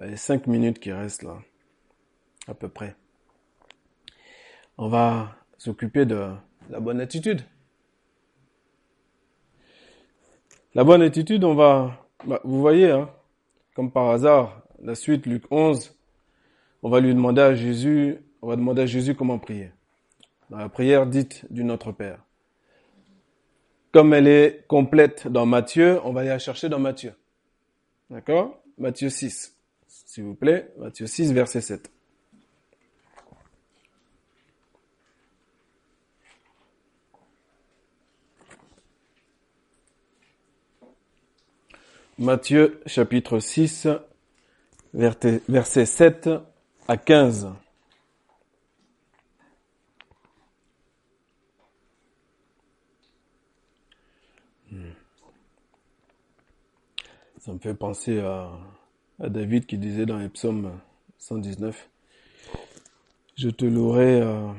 [0.01, 1.37] les cinq minutes qui restent là,
[2.45, 2.93] à peu près.
[4.77, 6.33] On va s'occuper de
[6.69, 7.41] la bonne attitude.
[10.75, 13.09] La bonne attitude, on va, bah, vous voyez, hein,
[13.75, 15.97] comme par hasard, la suite, Luc 11,
[16.83, 19.71] on va lui demander à Jésus, on va demander à Jésus comment prier.
[20.49, 22.26] Dans la prière dite du Notre Père.
[23.91, 27.13] Comme elle est complète dans Matthieu, on va aller la chercher dans Matthieu.
[28.09, 28.61] D'accord?
[28.77, 29.55] Matthieu 6.
[29.87, 31.91] S'il vous plaît, Matthieu 6, verset 7.
[42.19, 43.87] Matthieu chapitre 6,
[44.93, 46.29] verset 7
[46.87, 47.53] à 15.
[57.47, 58.51] Ça me fait penser à,
[59.19, 60.77] David qui disait dans les psaumes
[61.17, 61.89] 119,
[63.37, 64.51] je te louerai, euh,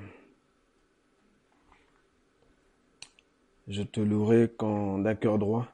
[3.69, 5.69] je te louerai quand d'un cœur droit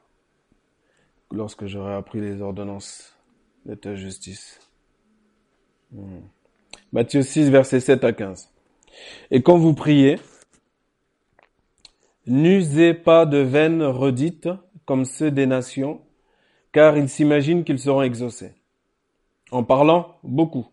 [1.31, 3.17] lorsque j'aurai appris les ordonnances
[3.65, 4.59] de ta justice.
[5.93, 6.19] Hmm.
[6.93, 8.51] Matthieu 6, verset 7 à 15.
[9.31, 10.19] Et quand vous priez,
[12.27, 14.49] n'usez pas de vaines redites
[14.85, 16.04] comme ceux des nations,
[16.75, 18.53] car ils s'imaginent qu'ils seront exaucés.
[19.53, 20.67] En parlant beaucoup.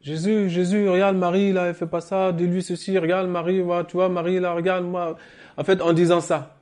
[0.00, 4.08] Jésus, Jésus, regarde Marie, là, elle fait pas ça, dis-lui ceci, regarde Marie, tu vois,
[4.08, 5.18] Marie, là, regarde moi.
[5.56, 6.56] En fait, en disant ça,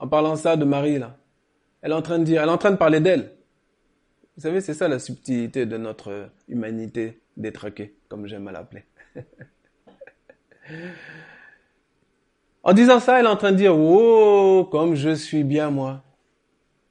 [0.00, 1.16] en parlant ça de Marie, là,
[1.80, 3.30] elle est en train de dire, elle est en train de parler d'elle.
[4.36, 8.82] Vous savez, c'est ça la subtilité de notre humanité détraquée, comme j'aime à l'appeler.
[12.66, 16.02] en disant ça, elle est en train de dire, oh, comme je suis bien moi.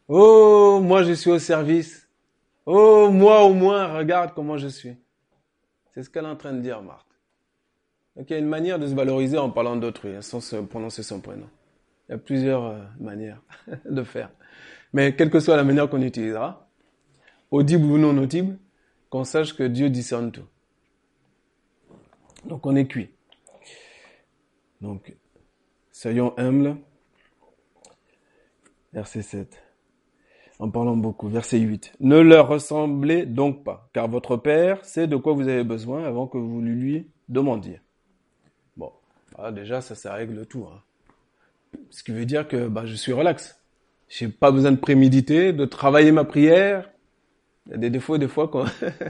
[0.08, 2.08] Oh, moi je suis au service.
[2.66, 4.96] Oh, moi au moins, regarde comment je suis.
[5.94, 7.06] C'est ce qu'elle est en train de dire, Marthe.
[8.16, 10.56] Donc il y a une manière de se valoriser en parlant d'autrui, hein, sans se
[10.56, 11.50] prononcer son prénom.
[12.08, 13.42] Il y a plusieurs euh, manières
[13.86, 14.30] de faire.
[14.94, 16.70] Mais quelle que soit la manière qu'on utilisera,
[17.52, 18.58] audible ou non audible,
[19.10, 20.48] qu'on sache que Dieu discerne tout.
[22.46, 23.10] Donc on est cuit.
[24.80, 25.14] Donc,
[25.96, 26.76] soyons humbles.
[28.94, 29.62] Verset 7
[30.60, 31.28] en parlant beaucoup.
[31.28, 31.94] Verset 8.
[32.00, 36.28] Ne leur ressemblez donc pas, car votre Père sait de quoi vous avez besoin avant
[36.28, 37.82] que vous lui demandiez.
[38.78, 38.92] Bon,
[39.38, 40.66] ah, déjà, ça, ça règle tout.
[40.66, 40.82] Hein.
[41.90, 43.62] Ce qui veut dire que bah, je suis relax.
[44.08, 46.90] J'ai pas besoin de préméditer, de travailler ma prière.
[47.66, 48.50] Il y a des défauts des fois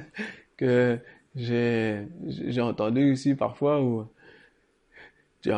[0.57, 0.99] que
[1.35, 2.07] j'ai
[2.61, 4.07] entendu ici parfois où
[5.45, 5.51] tu,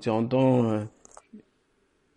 [0.00, 0.84] tu entends euh,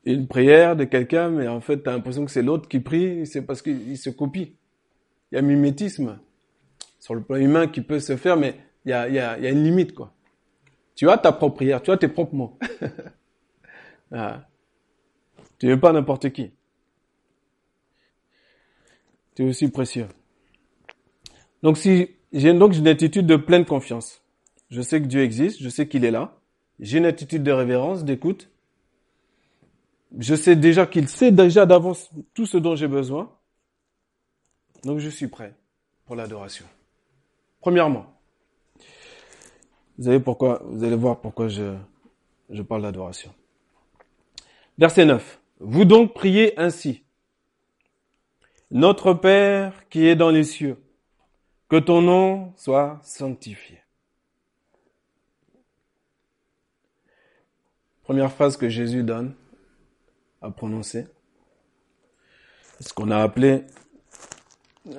[0.05, 3.27] une prière de quelqu'un, mais en fait, tu as l'impression que c'est l'autre qui prie,
[3.27, 4.55] c'est parce qu'il se copie.
[5.31, 6.19] Il y a mimétisme
[6.99, 9.45] sur le plan humain qui peut se faire, mais il y a, y a, y
[9.45, 10.13] a une limite, quoi.
[10.95, 12.57] Tu as ta propre prière, tu as tes propres mots.
[14.13, 14.47] ah.
[15.59, 16.51] Tu n'es pas n'importe qui.
[19.35, 20.07] Tu es aussi précieux.
[21.61, 24.23] Donc si j'ai donc une attitude de pleine confiance.
[24.69, 26.36] Je sais que Dieu existe, je sais qu'il est là.
[26.79, 28.49] J'ai une attitude de révérence, d'écoute
[30.17, 33.31] je sais déjà qu'il sait déjà d'avance tout ce dont j'ai besoin.
[34.83, 35.53] Donc je suis prêt
[36.05, 36.65] pour l'adoration.
[37.59, 38.05] Premièrement,
[39.97, 41.75] vous allez voir pourquoi je,
[42.49, 43.33] je parle d'adoration.
[44.77, 45.41] Verset 9.
[45.59, 47.03] Vous donc priez ainsi.
[48.69, 50.77] Notre Père qui est dans les cieux,
[51.69, 53.79] que ton nom soit sanctifié.
[58.07, 59.35] Première phrase que Jésus donne,
[60.41, 61.07] à prononcer.
[62.79, 63.65] Ce qu'on a appelé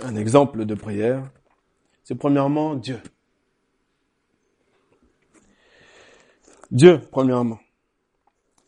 [0.02, 1.26] un exemple de prière,
[2.04, 3.00] c'est premièrement Dieu.
[6.70, 7.58] Dieu, premièrement.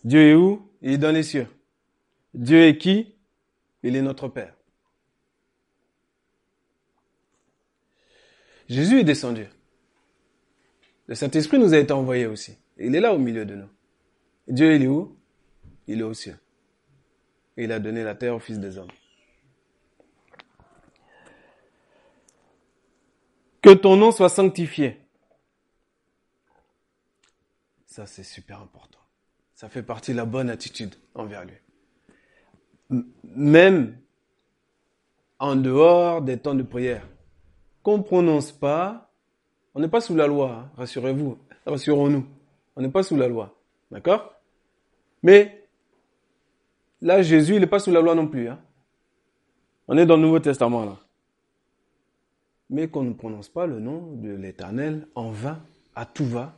[0.04, 0.66] Dieu est où?
[0.80, 1.46] Il est dans les cieux.
[2.32, 3.14] Dieu est qui?
[3.82, 4.54] Il est notre Père.
[8.70, 9.48] Jésus est descendu.
[11.08, 12.56] Le Saint-Esprit nous a été envoyé aussi.
[12.78, 13.68] Il est là au milieu de nous.
[14.48, 15.16] Dieu, il est où?
[15.86, 16.38] Il est aux cieux
[17.60, 18.90] et il a donné la terre au Fils des hommes.
[23.60, 24.98] Que ton nom soit sanctifié.
[27.84, 28.98] Ça, c'est super important.
[29.54, 33.04] Ça fait partie de la bonne attitude envers lui.
[33.24, 33.98] même
[35.38, 37.06] en dehors des temps de prière,
[37.82, 39.12] qu'on ne prononce pas,
[39.74, 42.26] on n'est pas sous la loi, hein, rassurez-vous, rassurons-nous,
[42.76, 43.54] on n'est pas sous la loi,
[43.90, 44.34] d'accord?
[45.22, 45.68] Mais
[47.00, 48.48] là, Jésus, il n'est pas sous la loi non plus.
[48.48, 48.60] Hein.
[49.88, 50.98] On est dans le Nouveau Testament là.
[52.68, 55.60] Mais qu'on ne prononce pas le nom de l'Éternel en vain,
[55.96, 56.56] à tout va,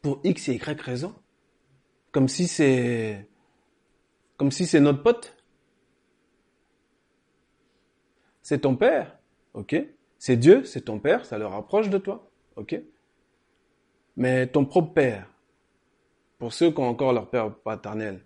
[0.00, 1.14] pour X et Y raison.
[2.12, 3.28] Comme si c'est,
[4.36, 5.36] comme si c'est notre pote.
[8.42, 9.18] C'est ton père,
[9.54, 9.74] ok?
[10.18, 12.80] C'est Dieu, c'est ton père, ça le rapproche de toi, ok?
[14.16, 15.33] Mais ton propre père,
[16.38, 18.20] pour ceux qui ont encore leur père paternel,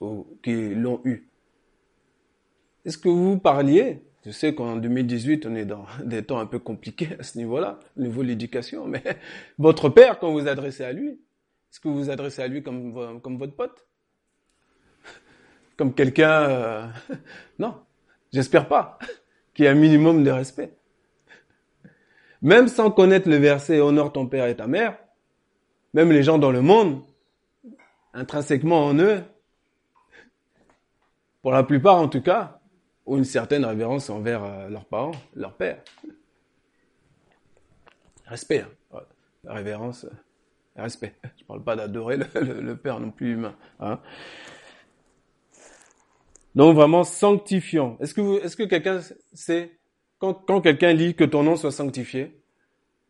[0.00, 1.28] ou qui l'ont eu,
[2.86, 4.04] est-ce que vous parliez?
[4.24, 7.80] Je sais qu'en 2018, on est dans des temps un peu compliqués à ce niveau-là,
[7.96, 9.02] au niveau de l'éducation, mais
[9.58, 13.20] votre père, quand vous adressez à lui, est-ce que vous vous adressez à lui comme,
[13.20, 13.86] comme votre pote?
[15.76, 16.42] Comme quelqu'un...
[16.48, 16.86] Euh,
[17.58, 17.74] non,
[18.32, 18.98] j'espère pas,
[19.52, 20.72] qu'il y ait un minimum de respect.
[22.40, 24.96] Même sans connaître le verset Honore ton père et ta mère,
[25.92, 27.02] même les gens dans le monde,
[28.16, 29.22] intrinsèquement en eux,
[31.42, 32.58] pour la plupart en tout cas,
[33.04, 35.80] ont une certaine révérence envers euh, leurs parents, leur père.
[38.26, 39.00] Respect, hein.
[39.44, 40.06] révérence
[40.74, 41.14] respect.
[41.38, 43.54] Je parle pas d'adorer le, Père non plus humain.
[43.80, 44.00] Hein.
[46.54, 47.96] Donc vraiment sanctifiant.
[48.00, 49.00] Est-ce que vous, est-ce que quelqu'un
[49.32, 49.78] sait
[50.18, 52.40] quand, quelqu'un lit que ton nom soit sanctifié,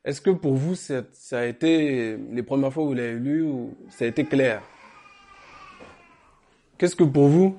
[0.05, 3.49] est-ce que pour vous ça, a été les premières fois où vous l'avez lu
[3.88, 4.62] ça a été clair?
[6.78, 7.56] Qu'est-ce que pour vous,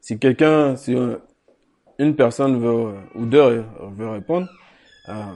[0.00, 0.94] si quelqu'un, si
[1.98, 3.64] une personne veut ou deux
[3.96, 4.48] veut répondre,
[5.08, 5.34] euh,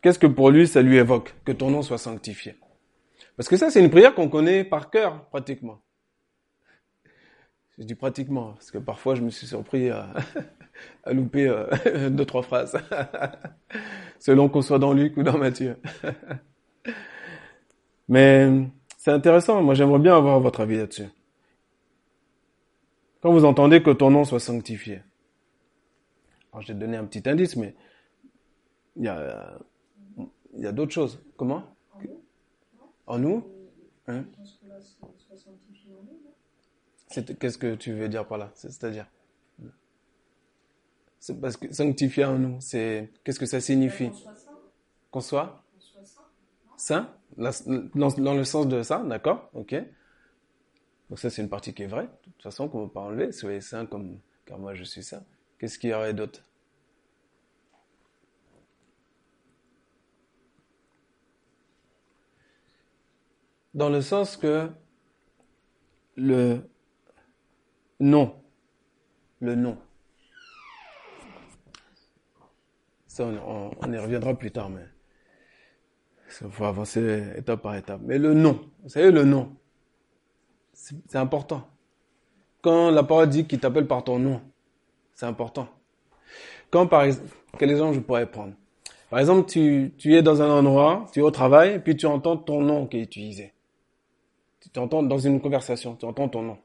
[0.00, 2.56] qu'est-ce que pour lui ça lui évoque que ton nom soit sanctifié?
[3.36, 5.80] Parce que ça, c'est une prière qu'on connaît par cœur, pratiquement.
[7.78, 10.12] Je dis pratiquement, parce que parfois je me suis surpris à,
[11.12, 12.76] louper euh, deux, trois phrases,
[14.18, 15.76] selon qu'on soit dans Luc ou dans Matthieu.
[18.08, 18.48] Mais
[18.98, 21.08] c'est intéressant, moi j'aimerais bien avoir votre avis là-dessus.
[23.22, 25.00] Quand vous entendez que ton nom soit sanctifié,
[26.52, 27.74] alors te donner un petit indice, mais
[28.96, 29.58] il y a,
[30.54, 31.22] il y a d'autres choses.
[31.36, 31.62] Comment?
[33.06, 33.46] En nous?
[34.08, 34.24] Hein?
[37.38, 38.50] Qu'est-ce que tu veux dire par là?
[38.54, 39.06] C'est-à-dire?
[41.20, 44.10] C'est parce que sanctifier en nous, c'est qu'est-ce que ça signifie?
[45.12, 45.62] Qu'on soit
[46.76, 47.08] saint.
[47.36, 49.48] Dans, le sens de ça, d'accord?
[49.54, 49.76] Ok.
[51.12, 52.06] Donc ça, c'est une partie qui est vraie.
[52.06, 53.32] De toute façon, qu'on ne peut pas enlever.
[53.32, 55.22] Soyez saint comme car moi je suis saint.
[55.58, 56.42] Qu'est-ce qu'il y aurait d'autre?
[63.74, 64.70] Dans le sens que
[66.16, 66.62] le
[68.00, 68.34] nom,
[69.40, 69.76] le nom,
[73.06, 74.86] ça on, y reviendra plus tard, mais
[76.40, 78.00] il faut avancer étape par étape.
[78.02, 79.54] Mais le nom, vous savez le nom,
[80.72, 81.66] c'est important.
[82.62, 84.40] Quand la parole dit qu'il t'appelle par ton nom,
[85.14, 85.68] c'est important.
[86.70, 88.54] Quand par exemple, quel exemple je pourrais prendre?
[89.10, 92.36] Par exemple, tu, tu es dans un endroit, tu es au travail, puis tu entends
[92.36, 93.52] ton nom qui est utilisé
[94.72, 96.58] tu entends dans une conversation, tu entends ton nom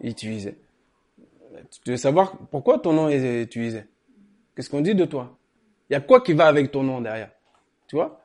[0.00, 0.58] utilisé.
[1.82, 3.84] Tu veux savoir pourquoi ton nom est utilisé?
[4.54, 5.38] Qu'est-ce qu'on dit de toi?
[5.88, 7.30] Il y a quoi qui va avec ton nom derrière?
[7.86, 8.20] Tu vois?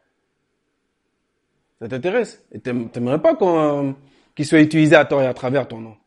[1.82, 3.36] Ça t'intéresse Et t'aimerais pas
[4.36, 5.98] qu'il soit utilisé à tort et à travers ton nom.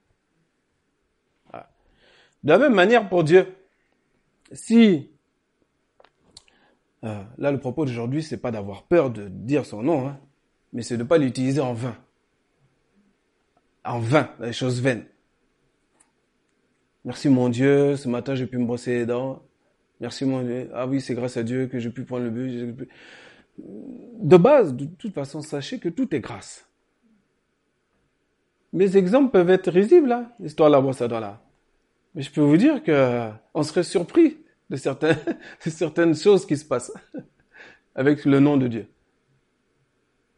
[2.45, 3.47] De la même manière pour Dieu.
[4.53, 5.11] Si
[7.03, 10.21] euh, là le propos d'aujourd'hui c'est pas d'avoir peur de dire son nom, hein,
[10.73, 11.97] mais c'est de ne pas l'utiliser en vain.
[13.85, 15.05] En vain, les choses vaines.
[17.05, 19.43] Merci mon Dieu, ce matin j'ai pu me brosser les dents.
[20.01, 20.71] Merci mon Dieu.
[20.75, 22.89] Ah oui, c'est grâce à Dieu que j'ai pu prendre le but.
[23.59, 26.69] De base, de toute façon, sachez que tout est grâce.
[28.73, 31.41] Mes exemples peuvent être risibles, là, hein, l'histoire de la brosse à dents là.
[32.15, 34.39] Mais je peux vous dire que on serait surpris
[34.71, 35.19] de certaines,
[35.65, 36.93] de certaines choses qui se passent
[37.95, 38.89] avec le nom de Dieu.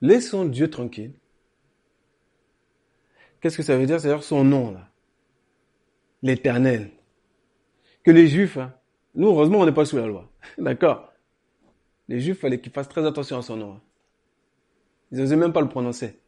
[0.02, 1.14] Laissons Dieu tranquille.
[3.40, 4.00] Qu'est-ce que ça veut dire?
[4.00, 4.88] C'est-à-dire son nom, là.
[6.22, 6.90] L'éternel.
[8.02, 8.74] Que les juifs, hein,
[9.14, 10.30] nous, heureusement, on n'est pas sous la loi.
[10.58, 11.12] D'accord?
[12.08, 13.80] Les juifs, fallait qu'ils fassent très attention à son nom.
[15.12, 16.18] Ils n'osaient même pas le prononcer.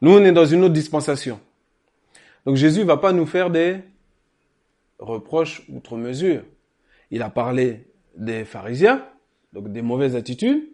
[0.00, 1.40] Nous, on est dans une autre dispensation.
[2.46, 3.80] Donc Jésus va pas nous faire des
[4.98, 6.42] reproches outre mesure.
[7.10, 7.86] Il a parlé
[8.16, 9.06] des pharisiens,
[9.52, 10.68] donc des mauvaises attitudes,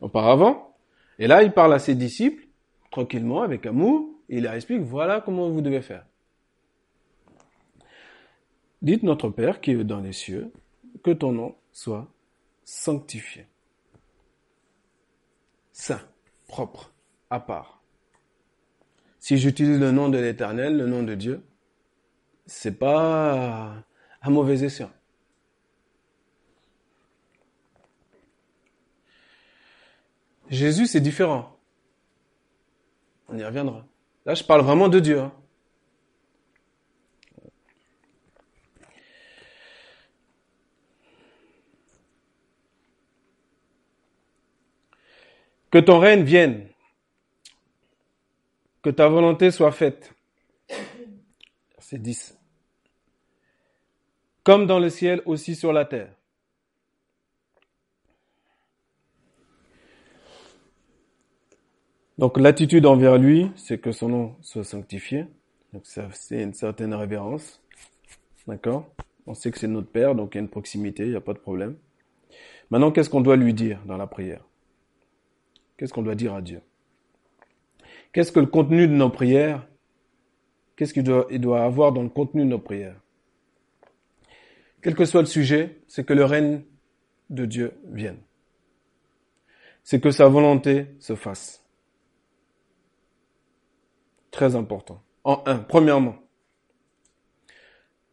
[0.00, 0.76] auparavant.
[1.18, 2.46] Et là, il parle à ses disciples,
[2.90, 6.04] tranquillement, avec amour, et il leur explique, voilà comment vous devez faire.
[8.82, 10.52] Dites notre Père qui est dans les cieux,
[11.02, 12.08] que ton nom soit
[12.68, 13.46] sanctifié.
[15.72, 16.02] Saint,
[16.48, 16.92] propre,
[17.30, 17.82] à part.
[19.18, 21.42] Si j'utilise le nom de l'Éternel, le nom de Dieu,
[22.44, 23.82] c'est pas
[24.20, 24.90] un mauvais escient.
[30.50, 31.58] Jésus, c'est différent.
[33.28, 33.86] On y reviendra.
[34.26, 35.20] Là, je parle vraiment de Dieu.
[35.20, 35.32] Hein.
[45.70, 46.66] Que ton règne vienne.
[48.82, 50.14] Que ta volonté soit faite.
[51.78, 52.38] C'est 10.
[54.44, 56.14] Comme dans le ciel, aussi sur la terre.
[62.16, 65.26] Donc l'attitude envers lui, c'est que son nom soit sanctifié.
[65.72, 67.62] Donc c'est une certaine révérence.
[68.46, 68.88] D'accord?
[69.26, 71.20] On sait que c'est notre Père, donc il y a une proximité, il n'y a
[71.20, 71.76] pas de problème.
[72.70, 74.47] Maintenant, qu'est-ce qu'on doit lui dire dans la prière?
[75.78, 76.60] Qu'est-ce qu'on doit dire à Dieu?
[78.12, 79.66] Qu'est-ce que le contenu de nos prières?
[80.76, 83.00] Qu'est-ce qu'il doit, avoir dans le contenu de nos prières?
[84.82, 86.62] Quel que soit le sujet, c'est que le règne
[87.30, 88.18] de Dieu vienne.
[89.84, 91.64] C'est que sa volonté se fasse.
[94.30, 95.02] Très important.
[95.24, 96.16] En un, premièrement.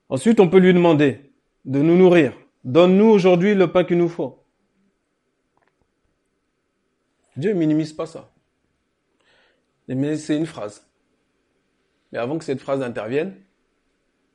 [0.09, 1.31] Ensuite, on peut lui demander
[1.65, 2.33] de nous nourrir.
[2.63, 4.44] Donne-nous aujourd'hui le pain qu'il nous faut.
[7.37, 8.31] Dieu minimise pas ça.
[9.87, 10.87] Mais c'est une phrase.
[12.11, 13.35] Mais avant que cette phrase intervienne,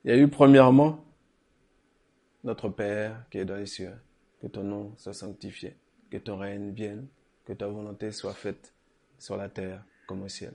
[0.04, 1.04] il y a eu premièrement
[2.44, 3.92] notre Père qui est dans les cieux,
[4.40, 5.76] que ton nom soit sanctifié,
[6.10, 7.06] que ton règne vienne,
[7.44, 8.74] que ta volonté soit faite
[9.18, 10.52] sur la terre comme au ciel.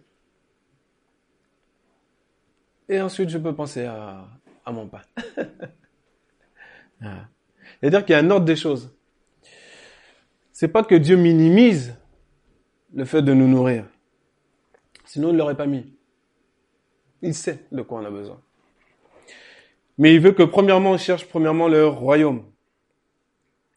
[2.88, 4.28] Et ensuite, je peux penser à,
[4.66, 5.02] à mon pain.
[7.02, 7.28] Ah.
[7.80, 8.89] C'est-à-dire qu'il y a un ordre des choses.
[10.54, 11.93] C'est pas que Dieu minimise
[12.96, 13.86] le fait de nous nourrir.
[15.04, 15.93] Sinon, il ne l'aurait pas mis.
[17.22, 18.41] Il sait de quoi on a besoin.
[19.98, 22.46] Mais il veut que premièrement, on cherche premièrement le royaume.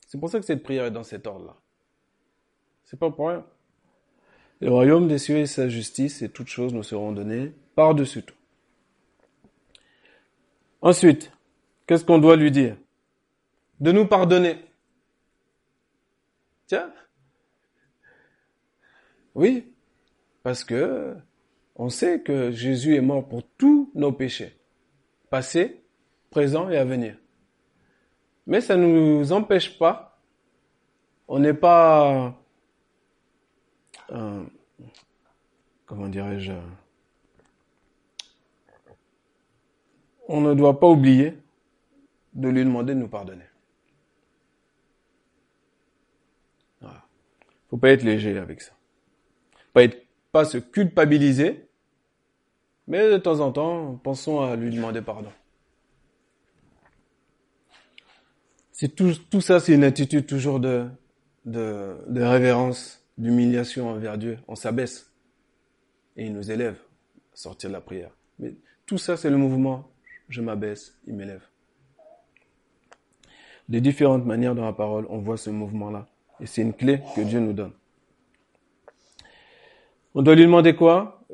[0.06, 1.56] C'est pour ça que cette prière est dans cet ordre-là.
[2.84, 3.44] C'est pas pour rien.
[4.60, 8.34] Le royaume des cieux et sa justice et toutes choses nous seront données par-dessus tout.
[10.80, 11.32] Ensuite,
[11.86, 12.76] qu'est-ce qu'on doit lui dire?
[13.80, 14.56] De nous pardonner.
[16.66, 16.92] Tiens.
[19.38, 19.72] Oui,
[20.42, 21.14] parce que
[21.76, 24.58] on sait que Jésus est mort pour tous nos péchés,
[25.30, 25.80] passés,
[26.28, 27.16] présents et à venir.
[28.48, 30.20] Mais ça ne nous empêche pas,
[31.28, 32.36] on n'est pas,
[34.10, 34.44] euh,
[35.86, 36.54] comment dirais-je,
[40.26, 41.38] on ne doit pas oublier
[42.34, 43.46] de lui demander de nous pardonner.
[46.80, 47.04] Voilà.
[47.70, 48.72] Faut pas être léger avec ça.
[50.32, 51.68] Pas se culpabiliser,
[52.86, 55.30] mais de temps en temps, pensons à lui demander pardon.
[58.72, 60.86] C'est tout, ça, c'est une attitude toujours de,
[61.44, 64.38] de, de révérence, d'humiliation envers Dieu.
[64.46, 65.12] On s'abaisse
[66.16, 66.76] et il nous élève
[67.32, 68.10] à sortir de la prière.
[68.38, 68.54] Mais
[68.86, 69.90] tout ça, c'est le mouvement
[70.28, 71.42] je m'abaisse, il m'élève.
[73.68, 76.08] De différentes manières dans la parole, on voit ce mouvement-là.
[76.40, 77.72] Et c'est une clé que Dieu nous donne.
[80.18, 81.24] On doit lui demander quoi?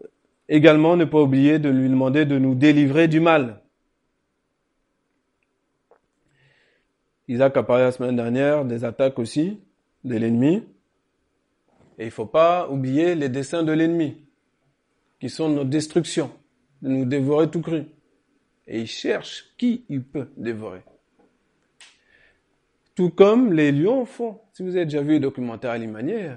[0.46, 3.62] Également, ne pas oublier de lui demander de nous délivrer du mal.
[7.26, 9.58] Isaac a parlé la semaine dernière des attaques aussi
[10.04, 10.64] de l'ennemi.
[11.96, 14.18] Et il ne faut pas oublier les desseins de l'ennemi,
[15.18, 16.30] qui sont notre destruction,
[16.82, 17.86] de nous dévorer tout cru
[18.66, 20.82] et il cherche qui il peut dévorer.
[22.94, 24.40] Tout comme les lions font.
[24.52, 26.32] Si vous avez déjà vu le documentaire alimanier,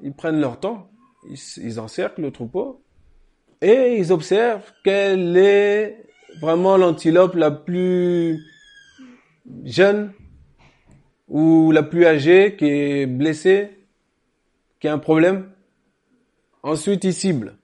[0.00, 0.89] ils prennent leur temps,
[1.28, 2.82] ils, encerclent le troupeau
[3.60, 6.04] et ils observent quelle est
[6.40, 8.38] vraiment l'antilope la plus
[9.64, 10.12] jeune
[11.28, 13.70] ou la plus âgée qui est blessée,
[14.80, 15.50] qui a un problème.
[16.62, 17.56] Ensuite, ils ciblent.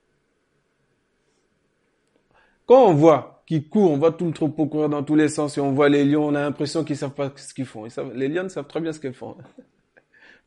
[2.65, 5.57] Quand on voit qui courent, on voit tout le troupeau courir dans tous les sens
[5.57, 7.87] et on voit les lions, on a l'impression qu'ils savent pas ce qu'ils font.
[8.13, 9.37] les lions savent très bien ce qu'ils font.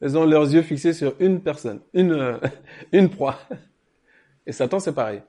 [0.02, 2.38] Ils ont leurs yeux fixés sur une personne, une,
[2.92, 3.38] une proie.
[4.46, 5.22] Et Satan, c'est pareil.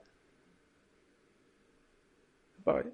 [2.56, 2.86] C'est pareil.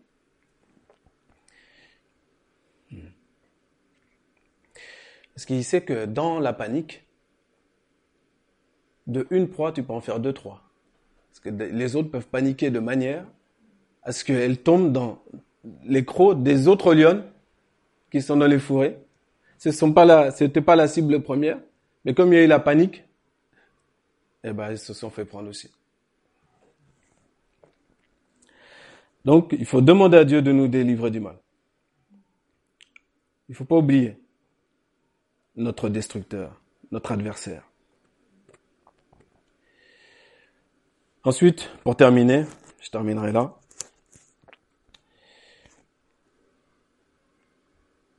[5.35, 7.07] Parce qu'il sait que dans la panique,
[9.07, 10.63] de une proie, tu peux en faire deux, trois.
[11.31, 13.25] Parce que les autres peuvent paniquer de manière
[14.03, 15.23] à ce qu'elle tombe dans
[15.85, 17.25] les crocs des autres lions
[18.11, 18.99] qui sont dans les fourrés.
[19.59, 21.59] Ce sont pas c'était pas la cible première,
[22.09, 23.05] mais comme il y a eu la panique,
[24.43, 25.71] eh ben, ils se sont fait prendre aussi.
[29.27, 31.37] Donc, il faut demander à Dieu de nous délivrer du mal.
[33.51, 34.17] Il faut pas oublier
[35.55, 36.59] notre destructeur,
[36.93, 37.69] notre adversaire.
[41.25, 42.47] Ensuite, pour terminer,
[42.81, 43.55] je terminerai là.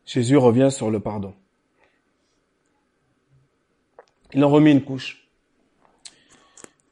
[0.05, 1.33] Jésus revient sur le pardon.
[4.33, 5.27] Il en remet une couche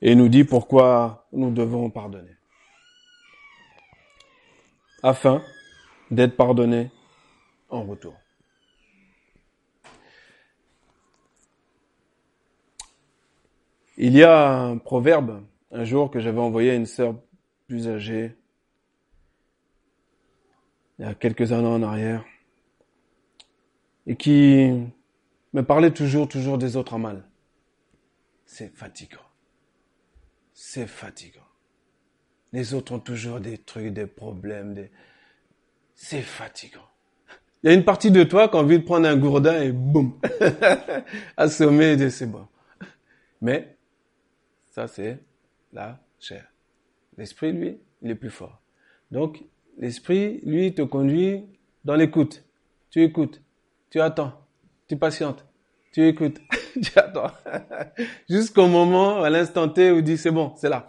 [0.02, 2.36] et nous dit pourquoi nous devons pardonner.
[5.04, 5.44] Afin
[6.10, 6.90] d'être pardonnés
[7.70, 8.16] en retour.
[13.98, 17.16] Il y a un proverbe un jour que j'avais envoyé à une sœur
[17.68, 18.36] plus âgée,
[20.98, 22.24] il y a quelques années en arrière,
[24.06, 24.72] et qui
[25.54, 27.27] me parlait toujours, toujours des autres en mal.
[28.48, 29.20] C'est fatigant.
[30.54, 31.42] C'est fatigant.
[32.54, 34.90] Les autres ont toujours des trucs, des problèmes, des...
[35.94, 36.88] c'est fatigant.
[37.62, 39.72] Il y a une partie de toi qui a envie de prendre un gourdin et
[39.74, 40.20] boum,
[41.38, 42.48] assommer de ses bon.
[43.42, 43.78] Mais,
[44.72, 45.20] ça c'est
[45.74, 46.48] la chair.
[47.18, 48.62] L'esprit, lui, il est plus fort.
[49.12, 49.44] Donc,
[49.78, 51.44] l'esprit, lui, te conduit
[51.84, 52.46] dans l'écoute.
[52.92, 53.42] Tu écoutes,
[53.90, 54.42] tu attends,
[54.88, 55.46] tu patientes,
[55.92, 56.40] tu écoutes,
[58.30, 60.88] Jusqu'au moment, à l'instant T, où il dit c'est bon, c'est là.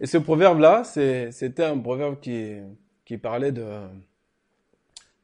[0.00, 3.64] Et ce proverbe-là, c'était un proverbe qui, parlait de,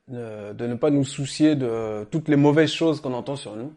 [0.09, 3.75] de ne pas nous soucier de toutes les mauvaises choses qu'on entend sur nous,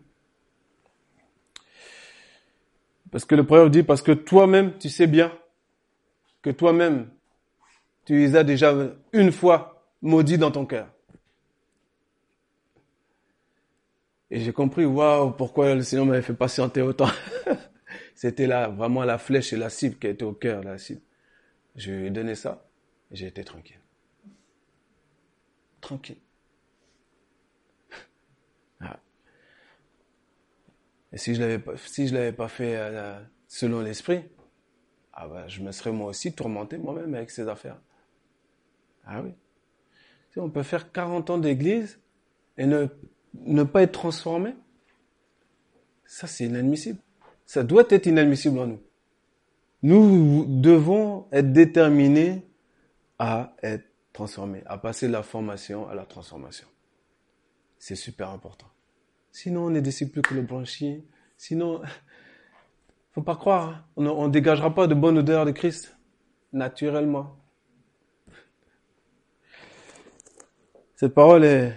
[3.12, 5.32] Parce que le proverbe dit, parce que toi-même, tu sais bien
[6.42, 7.10] que toi-même,
[8.06, 8.74] tu les as déjà
[9.14, 10.88] une fois maudits dans ton cœur.
[14.32, 17.10] Et j'ai compris, waouh, pourquoi le Seigneur m'avait fait patienter autant.
[18.16, 21.02] C'était là, vraiment la flèche et la cible qui était au cœur, la cible.
[21.76, 22.66] Je lui ai donné ça
[23.12, 23.80] et j'ai été tranquille.
[25.82, 26.18] Tranquille.
[31.14, 34.24] Et si je l'avais pas, si je l'avais pas fait euh, selon l'esprit,
[35.14, 37.80] ah ben, je me serais moi aussi tourmenté moi-même avec ces affaires.
[39.06, 39.32] Ah oui.
[40.32, 42.02] Si on peut faire 40 ans d'église
[42.58, 42.88] et ne,
[43.46, 44.56] ne pas être transformé,
[46.06, 47.00] ça c'est inadmissible.
[47.46, 48.82] Ça doit être inadmissible en nous.
[49.84, 52.42] Nous devons être déterminés
[53.20, 56.68] à être transformés, à passer de la formation à la transformation.
[57.78, 58.68] C'est super important.
[59.32, 61.06] Sinon, on est disciples que le branchier.
[61.38, 61.82] Sinon,
[63.12, 63.84] faut pas croire, hein.
[63.98, 65.96] on ne dégagera pas de bonne odeur de Christ,
[66.52, 67.38] naturellement.
[70.96, 71.74] Cette parole est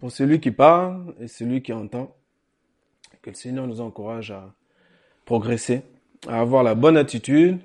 [0.00, 2.14] pour celui qui parle et celui qui entend.
[3.22, 4.54] Que le Seigneur nous encourage à
[5.24, 5.82] progresser,
[6.28, 7.58] à avoir la bonne attitude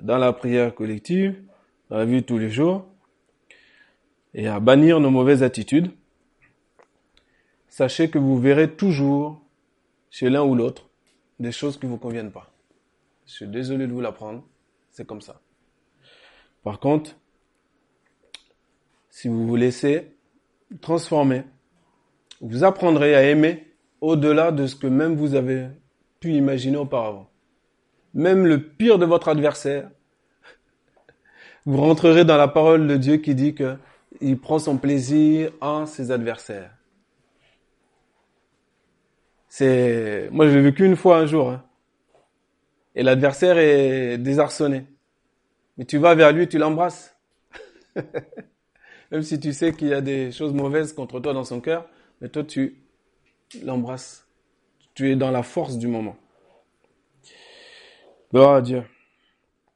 [0.00, 1.40] dans la prière collective,
[1.88, 2.84] dans la vie de tous les jours,
[4.34, 5.90] et à bannir nos mauvaises attitudes
[7.78, 9.40] sachez que vous verrez toujours
[10.10, 10.88] chez l'un ou l'autre
[11.38, 12.50] des choses qui ne vous conviennent pas.
[13.24, 14.42] Je suis désolé de vous l'apprendre,
[14.90, 15.40] c'est comme ça.
[16.64, 17.14] Par contre,
[19.10, 20.10] si vous vous laissez
[20.80, 21.44] transformer,
[22.40, 23.66] vous apprendrez à aimer
[24.00, 25.68] au-delà de ce que même vous avez
[26.20, 27.28] pu imaginer auparavant.
[28.14, 29.90] Même le pire de votre adversaire,
[31.66, 33.76] vous rentrerez dans la parole de Dieu qui dit que
[34.20, 36.70] il prend son plaisir en ses adversaires.
[39.48, 41.50] C'est, moi, je l'ai vécu une fois un jour.
[41.50, 41.64] Hein.
[42.94, 44.86] Et l'adversaire est désarçonné.
[45.76, 47.16] Mais tu vas vers lui, tu l'embrasses.
[49.10, 51.88] Même si tu sais qu'il y a des choses mauvaises contre toi dans son cœur,
[52.20, 52.76] mais toi, tu
[53.62, 54.26] l'embrasses.
[54.94, 56.16] Tu es dans la force du moment.
[58.32, 58.84] Gloire à Dieu.